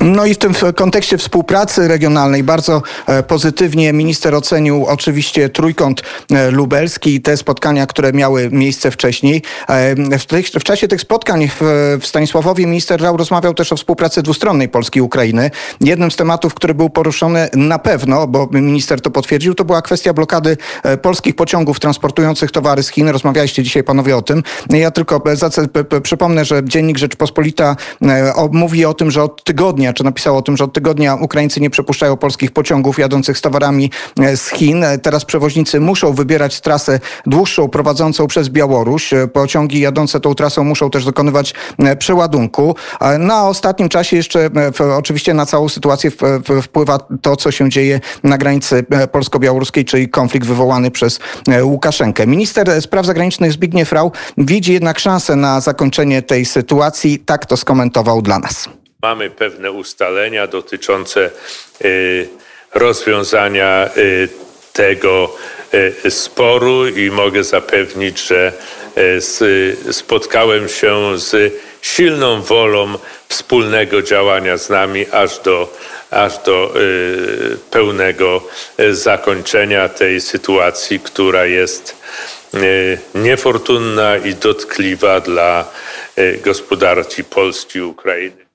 No 0.00 0.26
i 0.26 0.34
w 0.34 0.38
tym 0.38 0.54
kontekście 0.76 1.18
współpracy 1.18 1.88
regionalnej 1.88 2.42
bardzo 2.42 2.82
e, 3.06 3.22
pozytywnie 3.22 3.92
minister 3.92 4.34
ocenił 4.34 4.86
oczywiście 4.86 5.48
trójkąt 5.48 6.02
e, 6.30 6.50
lubelski 6.50 7.14
i 7.14 7.20
te 7.20 7.36
spotkania, 7.36 7.86
które 7.86 8.12
miały 8.12 8.48
miejsce 8.52 8.90
wcześniej. 8.90 9.42
E, 9.68 10.18
W, 10.18 10.26
tych, 10.26 10.46
w 10.46 10.64
czasie 10.64 10.88
tych 10.88 11.00
spotkań 11.00 11.48
w, 11.48 11.60
w 12.00 12.06
Stanisławowie 12.06 12.66
minister 12.66 13.02
Rał 13.02 13.16
rozmawiał 13.16 13.54
też 13.54 13.72
o 13.72 13.76
współpracy 13.76 14.22
dwustronnej 14.22 14.68
Polski 14.68 14.98
i 14.98 15.02
Ukrainy. 15.02 15.50
Jednym 15.80 16.10
z 16.10 16.16
tematów, 16.16 16.54
który 16.54 16.74
był 16.74 16.90
poruszony 16.90 17.48
na 17.54 17.78
pewno, 17.78 18.26
bo 18.26 18.48
minister 18.52 19.00
to 19.00 19.10
potwierdził, 19.10 19.54
to 19.54 19.64
była 19.64 19.82
kwestia 19.82 20.12
blokady 20.12 20.56
polskich 21.02 21.36
pociągów 21.36 21.80
transportujących 21.80 22.50
towary 22.50 22.82
z 22.82 22.88
Chin. 22.88 23.08
Rozmawialiście 23.08 23.62
dzisiaj 23.62 23.84
panowie 23.84 24.16
o 24.16 24.22
tym. 24.22 24.42
Ja 24.70 24.90
tylko 24.90 25.22
przypomnę, 26.02 26.44
że 26.44 26.64
Dziennik 26.64 26.98
Rzeczpospolita 26.98 27.76
mówi 28.52 28.84
o 28.84 28.94
tym, 28.94 29.10
że 29.10 29.22
od 29.22 29.44
tygodnia, 29.44 29.65
czy 29.94 30.04
napisał 30.04 30.36
o 30.36 30.42
tym, 30.42 30.56
że 30.56 30.64
od 30.64 30.72
tygodnia 30.72 31.14
Ukraińcy 31.14 31.60
nie 31.60 31.70
przepuszczają 31.70 32.16
polskich 32.16 32.50
pociągów 32.50 32.98
jadących 32.98 33.38
z 33.38 33.40
towarami 33.40 33.90
e, 34.20 34.36
z 34.36 34.48
Chin. 34.48 34.84
E, 34.84 34.98
Teraz 34.98 35.24
przewoźnicy 35.24 35.80
muszą 35.80 36.12
wybierać 36.12 36.60
trasę 36.60 37.00
dłuższą 37.26 37.68
prowadzącą 37.68 38.26
przez 38.26 38.48
Białoruś. 38.48 39.12
E, 39.12 39.28
Pociągi 39.28 39.80
jadące 39.80 40.20
tą 40.20 40.34
trasą 40.34 40.64
muszą 40.64 40.90
też 40.90 41.04
dokonywać 41.04 41.54
przeładunku. 41.98 42.76
Na 43.18 43.48
ostatnim 43.48 43.88
czasie 43.88 44.16
jeszcze 44.16 44.50
oczywiście 44.96 45.34
na 45.34 45.46
całą 45.46 45.68
sytuację 45.68 46.10
wpływa 46.62 46.98
to, 47.22 47.36
co 47.36 47.50
się 47.50 47.70
dzieje 47.70 48.00
na 48.22 48.38
granicy 48.38 48.84
polsko-białoruskiej, 49.12 49.84
czyli 49.84 50.08
konflikt 50.08 50.46
wywołany 50.46 50.90
przez 50.90 51.20
Łukaszenkę. 51.62 52.26
Minister 52.26 52.82
spraw 52.82 53.06
zagranicznych 53.06 53.52
Zbigniew 53.52 53.92
Rau 53.92 54.12
widzi 54.38 54.72
jednak 54.72 54.98
szansę 54.98 55.36
na 55.36 55.60
zakończenie 55.60 56.22
tej 56.22 56.44
sytuacji. 56.44 57.18
Tak 57.18 57.46
to 57.46 57.56
skomentował 57.56 58.22
dla 58.22 58.38
nas. 58.38 58.68
Mamy 59.02 59.30
pewne 59.30 59.70
ustalenia 59.70 60.46
dotyczące 60.46 61.30
y, 61.84 62.28
rozwiązania 62.74 63.90
y, 63.96 64.28
tego 64.72 65.36
y, 66.04 66.10
sporu 66.10 66.86
i 66.88 67.10
mogę 67.10 67.44
zapewnić, 67.44 68.26
że 68.26 68.52
spotkałem 69.90 70.68
się 70.68 71.18
z 71.18 71.54
silną 71.82 72.42
wolą 72.42 72.98
wspólnego 73.28 74.02
działania 74.02 74.56
z 74.56 74.70
nami 74.70 75.06
aż 75.12 75.38
do, 75.38 75.76
aż 76.10 76.38
do 76.38 76.74
pełnego 77.70 78.42
zakończenia 78.90 79.88
tej 79.88 80.20
sytuacji, 80.20 81.00
która 81.00 81.46
jest 81.46 81.96
niefortunna 83.14 84.16
i 84.16 84.34
dotkliwa 84.34 85.20
dla 85.20 85.70
gospodarki 86.44 87.24
Polski 87.24 87.78
i 87.78 87.82
Ukrainy. 87.82 88.45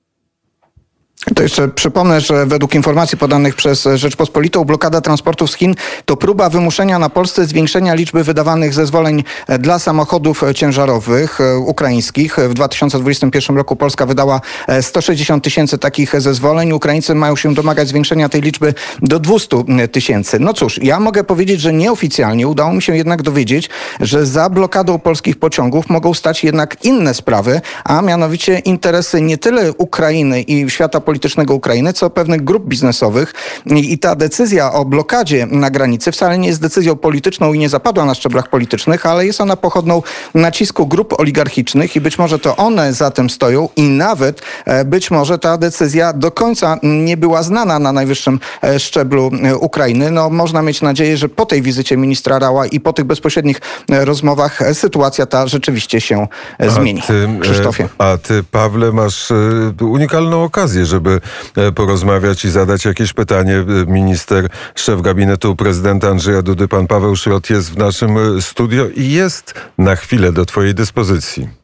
To 1.34 1.42
jeszcze 1.42 1.68
przypomnę, 1.68 2.20
że 2.20 2.46
według 2.46 2.74
informacji 2.74 3.18
podanych 3.18 3.54
przez 3.54 3.88
Rzeczpospolitą 3.94 4.64
blokada 4.64 5.00
transportów 5.00 5.50
z 5.50 5.54
Chin 5.54 5.74
to 6.04 6.16
próba 6.16 6.48
wymuszenia 6.48 6.98
na 6.98 7.10
Polsce 7.10 7.46
zwiększenia 7.46 7.94
liczby 7.94 8.24
wydawanych 8.24 8.74
zezwoleń 8.74 9.24
dla 9.58 9.78
samochodów 9.78 10.42
ciężarowych 10.54 11.40
e, 11.40 11.58
ukraińskich. 11.58 12.36
W 12.36 12.54
2021 12.54 13.56
roku 13.56 13.76
Polska 13.76 14.06
wydała 14.06 14.40
160 14.80 15.44
tysięcy 15.44 15.78
takich 15.78 16.20
zezwoleń. 16.20 16.72
Ukraińcy 16.72 17.14
mają 17.14 17.36
się 17.36 17.54
domagać 17.54 17.88
zwiększenia 17.88 18.28
tej 18.28 18.42
liczby 18.42 18.74
do 19.02 19.18
200 19.18 19.56
tysięcy. 19.92 20.38
No 20.40 20.52
cóż, 20.52 20.80
ja 20.82 21.00
mogę 21.00 21.24
powiedzieć, 21.24 21.60
że 21.60 21.72
nieoficjalnie 21.72 22.48
udało 22.48 22.72
mi 22.72 22.82
się 22.82 22.96
jednak 22.96 23.22
dowiedzieć, 23.22 23.70
że 24.00 24.26
za 24.26 24.50
blokadą 24.50 24.98
polskich 24.98 25.36
pociągów 25.36 25.88
mogą 25.88 26.14
stać 26.14 26.44
jednak 26.44 26.84
inne 26.84 27.14
sprawy, 27.14 27.60
a 27.84 28.02
mianowicie 28.02 28.58
interesy 28.58 29.20
nie 29.20 29.38
tyle 29.38 29.72
Ukrainy 29.72 30.42
i 30.42 30.70
świata 30.70 31.00
politycznego, 31.00 31.11
politycznego 31.12 31.54
Ukrainy, 31.54 31.92
co 31.92 32.10
pewnych 32.10 32.44
grup 32.44 32.64
biznesowych. 32.66 33.34
I 33.66 33.98
ta 33.98 34.14
decyzja 34.14 34.72
o 34.72 34.84
blokadzie 34.84 35.46
na 35.46 35.70
granicy 35.70 36.12
wcale 36.12 36.38
nie 36.38 36.48
jest 36.48 36.60
decyzją 36.60 36.96
polityczną 36.96 37.52
i 37.52 37.58
nie 37.58 37.68
zapadła 37.68 38.04
na 38.04 38.14
szczeblach 38.14 38.48
politycznych, 38.48 39.06
ale 39.06 39.26
jest 39.26 39.40
ona 39.40 39.56
pochodną 39.56 40.02
nacisku 40.34 40.86
grup 40.86 41.20
oligarchicznych 41.20 41.96
i 41.96 42.00
być 42.00 42.18
może 42.18 42.38
to 42.38 42.56
one 42.56 42.92
za 42.92 43.10
tym 43.10 43.30
stoją 43.30 43.68
i 43.76 43.82
nawet 43.82 44.42
e, 44.64 44.84
być 44.84 45.10
może 45.10 45.38
ta 45.38 45.58
decyzja 45.58 46.12
do 46.12 46.30
końca 46.30 46.78
nie 46.82 47.16
była 47.16 47.42
znana 47.42 47.78
na 47.78 47.92
najwyższym 47.92 48.40
e, 48.62 48.78
szczeblu 48.78 49.30
e, 49.42 49.56
Ukrainy. 49.56 50.10
No, 50.10 50.30
można 50.30 50.62
mieć 50.62 50.82
nadzieję, 50.82 51.16
że 51.16 51.28
po 51.28 51.46
tej 51.46 51.62
wizycie 51.62 51.96
ministra 51.96 52.38
Rała 52.38 52.66
i 52.66 52.80
po 52.80 52.92
tych 52.92 53.04
bezpośrednich 53.04 53.60
rozmowach 53.88 54.60
sytuacja 54.72 55.26
ta 55.26 55.46
rzeczywiście 55.46 56.00
się 56.00 56.26
zmieni. 56.68 57.02
Ty, 57.02 57.28
Krzysztofie. 57.40 57.88
A 57.98 58.18
ty, 58.22 58.44
Pawle, 58.50 58.92
masz 58.92 59.32
unikalną 59.80 60.44
okazję, 60.44 60.86
żeby 60.86 61.01
żeby 61.02 61.20
e, 61.56 61.72
porozmawiać 61.72 62.44
i 62.44 62.50
zadać 62.50 62.84
jakieś 62.84 63.12
pytanie. 63.12 63.56
E, 63.56 63.86
minister, 63.86 64.48
szef 64.74 65.00
gabinetu 65.00 65.56
prezydenta 65.56 66.08
Andrzeja 66.08 66.42
Dudy, 66.42 66.68
pan 66.68 66.86
Paweł 66.86 67.16
Szrot 67.16 67.50
jest 67.50 67.70
w 67.70 67.76
naszym 67.76 68.18
e, 68.18 68.42
studio 68.42 68.88
i 68.96 69.10
jest 69.10 69.54
na 69.78 69.96
chwilę 69.96 70.32
do 70.32 70.46
twojej 70.46 70.74
dyspozycji. 70.74 71.61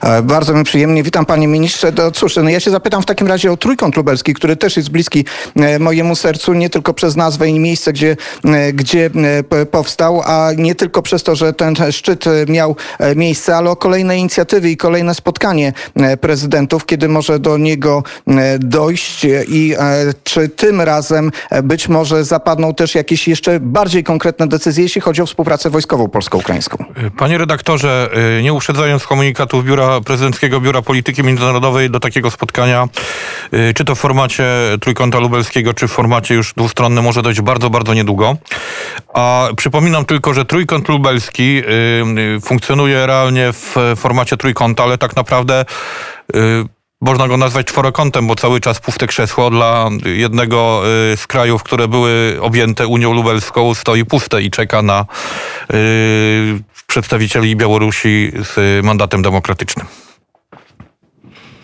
E, 0.00 0.22
bardzo 0.22 0.54
mi 0.54 0.64
przyjemnie. 0.64 1.02
Witam 1.02 1.26
panie 1.26 1.48
ministrze. 1.48 1.92
To 1.92 2.10
cóż, 2.10 2.36
no 2.36 2.50
ja 2.50 2.60
się 2.60 2.70
zapytam 2.70 3.02
w 3.02 3.06
takim 3.06 3.26
razie 3.28 3.52
o 3.52 3.56
Trójkąt 3.56 3.96
Lubelski, 3.96 4.34
który 4.34 4.56
też 4.56 4.76
jest 4.76 4.90
bliski 4.90 5.24
e, 5.56 5.78
mojemu 5.78 6.16
sercu, 6.16 6.52
nie 6.52 6.70
tylko 6.70 6.94
przez 6.94 7.16
nazwę 7.16 7.48
i 7.48 7.58
miejsce, 7.58 7.92
gdzie, 7.92 8.16
e, 8.44 8.72
gdzie 8.72 9.10
powstał, 9.70 10.22
a 10.24 10.52
nie 10.56 10.74
tylko 10.74 11.02
przez 11.02 11.22
to, 11.22 11.36
że 11.36 11.52
ten 11.52 11.74
szczyt 11.90 12.24
miał 12.48 12.76
miejsce, 13.16 13.56
ale 13.56 13.70
o 13.70 13.76
kolejne 13.76 14.18
inicjatywy 14.18 14.70
i 14.70 14.76
kolejne 14.76 15.14
spotkanie 15.14 15.72
prezydentów, 16.20 16.86
kiedy 16.86 17.08
może 17.08 17.38
do 17.38 17.58
niego 17.58 18.02
dojść 18.58 19.26
i 19.48 19.74
czy 20.24 20.48
tym 20.48 20.80
razem 20.80 21.30
być 21.62 21.88
może 21.88 22.24
zapadną 22.24 22.74
też 22.74 22.94
jakieś 22.94 23.28
jeszcze 23.28 23.60
bardziej 23.60 24.04
konkretne 24.04 24.48
decyzje, 24.48 24.82
jeśli 24.82 25.00
chodzi 25.00 25.22
o 25.22 25.26
współpracę 25.26 25.70
wojskową 25.70 26.08
polsko-ukraińską. 26.08 26.84
Panie 27.18 27.38
redaktorze, 27.38 28.10
nie 28.42 28.52
uprzedzając 28.52 29.06
komunikatu 29.06 29.49
biura, 29.62 30.00
prezydenckiego 30.00 30.60
Biura 30.60 30.82
Polityki 30.82 31.22
Międzynarodowej 31.22 31.90
do 31.90 32.00
takiego 32.00 32.30
spotkania, 32.30 32.88
y, 33.54 33.74
czy 33.74 33.84
to 33.84 33.94
w 33.94 33.98
formacie 33.98 34.44
Trójkąta 34.80 35.18
Lubelskiego, 35.18 35.74
czy 35.74 35.88
w 35.88 35.90
formacie 35.90 36.34
już 36.34 36.54
dwustronnym 36.54 37.04
może 37.04 37.22
dojść 37.22 37.40
bardzo, 37.40 37.70
bardzo 37.70 37.94
niedługo. 37.94 38.36
A 39.14 39.48
przypominam 39.56 40.04
tylko, 40.04 40.34
że 40.34 40.44
Trójkąt 40.44 40.88
Lubelski 40.88 41.58
y, 41.58 42.36
y, 42.36 42.40
funkcjonuje 42.40 43.06
realnie 43.06 43.52
w 43.52 43.74
formacie 43.96 44.36
trójkąta, 44.36 44.82
ale 44.82 44.98
tak 44.98 45.16
naprawdę 45.16 45.64
można 47.00 47.28
go 47.28 47.36
nazwać 47.36 47.66
czworokątem, 47.66 48.26
bo 48.26 48.34
cały 48.34 48.60
czas 48.60 48.80
puste 48.80 49.06
krzesło 49.06 49.50
dla 49.50 49.88
jednego 50.04 50.82
z 51.16 51.26
krajów, 51.26 51.62
które 51.62 51.88
były 51.88 52.38
objęte 52.40 52.86
Unią 52.86 53.12
Lubelską, 53.12 53.74
stoi 53.74 54.04
puste 54.04 54.42
i 54.42 54.50
czeka 54.50 54.82
na 54.82 55.06
przedstawicieli 56.86 57.56
Białorusi 57.56 58.32
z 58.44 58.84
mandatem 58.84 59.22
demokratycznym. 59.22 59.86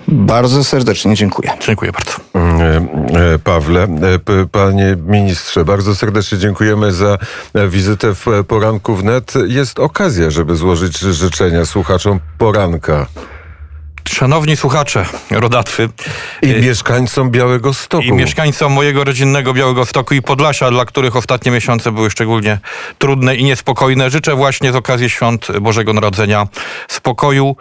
Bardzo 0.09 0.65
serdecznie 0.65 1.15
dziękuję. 1.15 1.51
Dziękuję 1.61 1.93
bardzo. 1.93 2.13
Mm, 2.35 2.89
e, 3.17 3.35
e, 3.35 3.39
Pawle, 3.39 3.83
e, 3.83 3.89
panie 4.53 4.97
ministrze, 5.07 5.65
bardzo 5.65 5.95
serdecznie 5.95 6.39
dziękujemy 6.39 6.93
za 6.93 7.19
wizytę 7.69 8.15
w 8.15 8.27
poranku 8.49 8.97
wnet. 8.97 9.35
Jest 9.47 9.79
okazja, 9.79 10.31
żeby 10.31 10.57
złożyć 10.57 10.99
życzenia 10.99 11.65
słuchaczom 11.65 12.21
poranka. 12.39 13.07
Szanowni 14.09 14.57
słuchacze, 14.57 15.07
rodacy. 15.31 15.89
I 16.43 16.51
y, 16.51 16.61
mieszkańcom 16.61 17.31
Białego 17.31 17.75
Stoku. 17.75 18.05
I 18.05 18.13
mieszkańcom 18.13 18.73
mojego 18.73 19.05
rodzinnego 19.05 19.55
Białego 19.55 19.87
Stoku 19.87 20.15
i 20.15 20.23
Podlasia, 20.23 20.71
dla 20.71 20.85
których 20.85 21.17
ostatnie 21.17 21.53
miesiące 21.53 21.93
były 21.93 22.11
szczególnie 22.11 22.59
trudne 22.99 23.37
i 23.37 23.45
niespokojne. 23.45 24.11
Życzę 24.11 24.35
właśnie 24.35 24.73
z 24.73 24.77
okazji 24.77 25.11
świąt 25.11 25.49
Bożego 25.61 25.93
Narodzenia 25.93 26.47
spokoju 26.89 27.57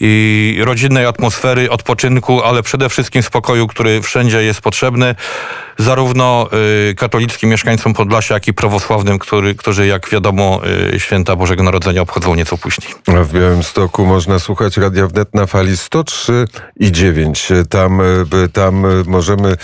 i 0.00 0.58
rodzinnej 0.64 1.06
atmosfery, 1.06 1.70
odpoczynku, 1.70 2.42
ale 2.42 2.62
przede 2.62 2.88
wszystkim 2.88 3.22
spokoju, 3.22 3.66
który 3.66 4.02
wszędzie 4.02 4.42
jest 4.42 4.60
potrzebny 4.60 5.14
zarówno 5.80 6.48
y, 6.90 6.94
katolickim 6.94 7.50
mieszkańcom 7.50 7.94
Podlasia, 7.94 8.34
jak 8.34 8.48
i 8.48 8.54
prawosławnym, 8.54 9.18
który, 9.18 9.54
którzy, 9.54 9.86
jak 9.86 10.08
wiadomo, 10.08 10.60
y, 10.94 11.00
święta 11.00 11.36
Bożego 11.36 11.62
Narodzenia 11.62 12.02
obchodzą 12.02 12.34
nieco 12.34 12.58
później. 12.58 12.94
W 13.06 13.32
Białymstoku 13.32 14.06
można 14.06 14.38
słuchać 14.38 14.76
Radia 14.76 15.06
Wnet 15.06 15.34
na 15.34 15.46
fali 15.46 15.76
103 15.76 16.44
i 16.76 16.92
9. 16.92 17.48
Tam, 17.68 18.00
y, 18.00 18.48
tam 18.52 18.86
możemy 19.06 19.56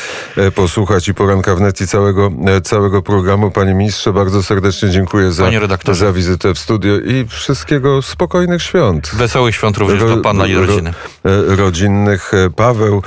posłuchać 0.55 1.09
i 1.09 1.15
poranka 1.15 1.55
wnet 1.55 1.81
i 1.81 1.87
całego, 1.87 2.31
całego 2.65 3.03
programu. 3.03 3.51
Panie 3.51 3.75
ministrze, 3.75 4.13
bardzo 4.13 4.43
serdecznie 4.43 4.91
dziękuję 4.91 5.33
za, 5.33 5.51
za 5.93 6.13
wizytę 6.13 6.55
w 6.55 6.59
studio 6.59 6.99
i 6.99 7.27
wszystkiego 7.29 8.03
spokojnych 8.03 8.63
świąt. 8.63 9.11
Wesołych 9.15 9.55
świąt 9.55 9.77
również 9.77 10.03
ro, 10.03 10.17
do 10.17 10.23
pana 10.23 10.47
i 10.47 10.55
rodziny. 10.55 10.93
Ro, 11.25 11.57
rodzinnych. 11.57 12.33
Paweł 12.57 13.03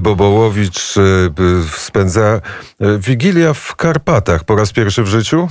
Bobowicz 0.00 0.94
spędza 1.76 2.40
Wigilia 2.98 3.54
w 3.54 3.76
Karpatach 3.76 4.44
po 4.44 4.56
raz 4.56 4.72
pierwszy 4.72 5.02
w 5.02 5.06
życiu? 5.06 5.48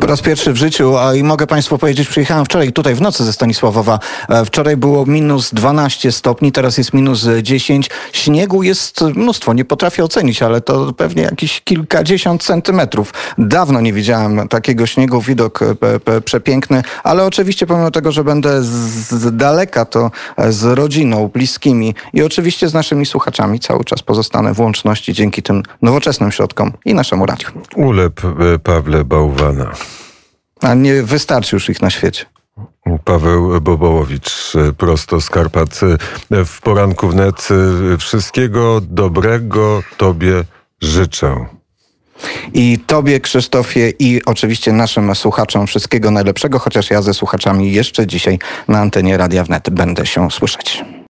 Po 0.00 0.06
raz 0.06 0.20
pierwszy 0.20 0.52
w 0.52 0.56
życiu, 0.56 0.98
a 0.98 1.14
i 1.14 1.22
mogę 1.22 1.46
Państwu 1.46 1.78
powiedzieć, 1.78 2.08
przyjechałem 2.08 2.44
wczoraj 2.44 2.72
tutaj 2.72 2.94
w 2.94 3.00
nocy 3.00 3.24
ze 3.24 3.32
Stanisławowa. 3.32 3.98
E, 4.28 4.44
wczoraj 4.44 4.76
było 4.76 5.06
minus 5.06 5.54
12 5.54 6.12
stopni, 6.12 6.52
teraz 6.52 6.78
jest 6.78 6.92
minus 6.92 7.26
10. 7.42 7.90
Śniegu 8.12 8.62
jest 8.62 9.00
mnóstwo, 9.00 9.52
nie 9.52 9.64
potrafię 9.64 10.04
ocenić, 10.04 10.42
ale 10.42 10.60
to 10.60 10.92
pewnie 10.92 11.22
jakieś 11.22 11.60
kilkadziesiąt 11.60 12.42
centymetrów. 12.42 13.14
Dawno 13.38 13.80
nie 13.80 13.92
widziałem 13.92 14.48
takiego 14.48 14.86
śniegu, 14.86 15.20
widok 15.20 15.60
e, 15.62 16.20
przepiękny, 16.20 16.82
ale 17.04 17.24
oczywiście 17.24 17.66
pomimo 17.66 17.90
tego, 17.90 18.12
że 18.12 18.24
będę 18.24 18.62
z 18.62 19.36
daleka, 19.36 19.84
to 19.84 20.10
e, 20.36 20.52
z 20.52 20.64
rodziną, 20.64 21.28
bliskimi 21.28 21.94
i 22.12 22.22
oczywiście 22.22 22.68
z 22.68 22.74
naszymi 22.74 23.06
słuchaczami 23.06 23.60
cały 23.60 23.84
czas 23.84 24.02
pozostanę 24.02 24.54
w 24.54 24.60
łączności 24.60 25.12
dzięki 25.12 25.42
tym 25.42 25.62
nowoczesnym 25.82 26.32
środkom 26.32 26.72
i 26.84 26.94
naszemu 26.94 27.26
radiu. 27.26 27.48
Ulep 27.76 28.20
Pawle 28.62 29.04
Bałwana. 29.52 29.74
A 30.60 30.74
nie 30.74 31.02
wystarczy 31.02 31.56
już 31.56 31.68
ich 31.68 31.82
na 31.82 31.90
świecie. 31.90 32.24
Paweł 33.04 33.60
Bobołowicz, 33.60 34.52
prosto 34.78 35.20
z 35.20 35.30
Karpat 35.30 35.80
w 36.46 36.60
poranku 36.60 37.08
wnet. 37.08 37.48
Wszystkiego 37.98 38.80
dobrego 38.80 39.82
Tobie 39.96 40.44
życzę. 40.80 41.46
I 42.54 42.78
Tobie, 42.86 43.20
Krzysztofie, 43.20 43.92
i 43.98 44.24
oczywiście 44.24 44.72
naszym 44.72 45.14
słuchaczom 45.14 45.66
wszystkiego 45.66 46.10
najlepszego, 46.10 46.58
chociaż 46.58 46.90
ja 46.90 47.02
ze 47.02 47.14
słuchaczami 47.14 47.72
jeszcze 47.72 48.06
dzisiaj 48.06 48.38
na 48.68 48.80
antenie 48.80 49.16
Radia 49.16 49.44
Wnet 49.44 49.70
będę 49.70 50.06
się 50.06 50.30
słyszeć. 50.30 50.84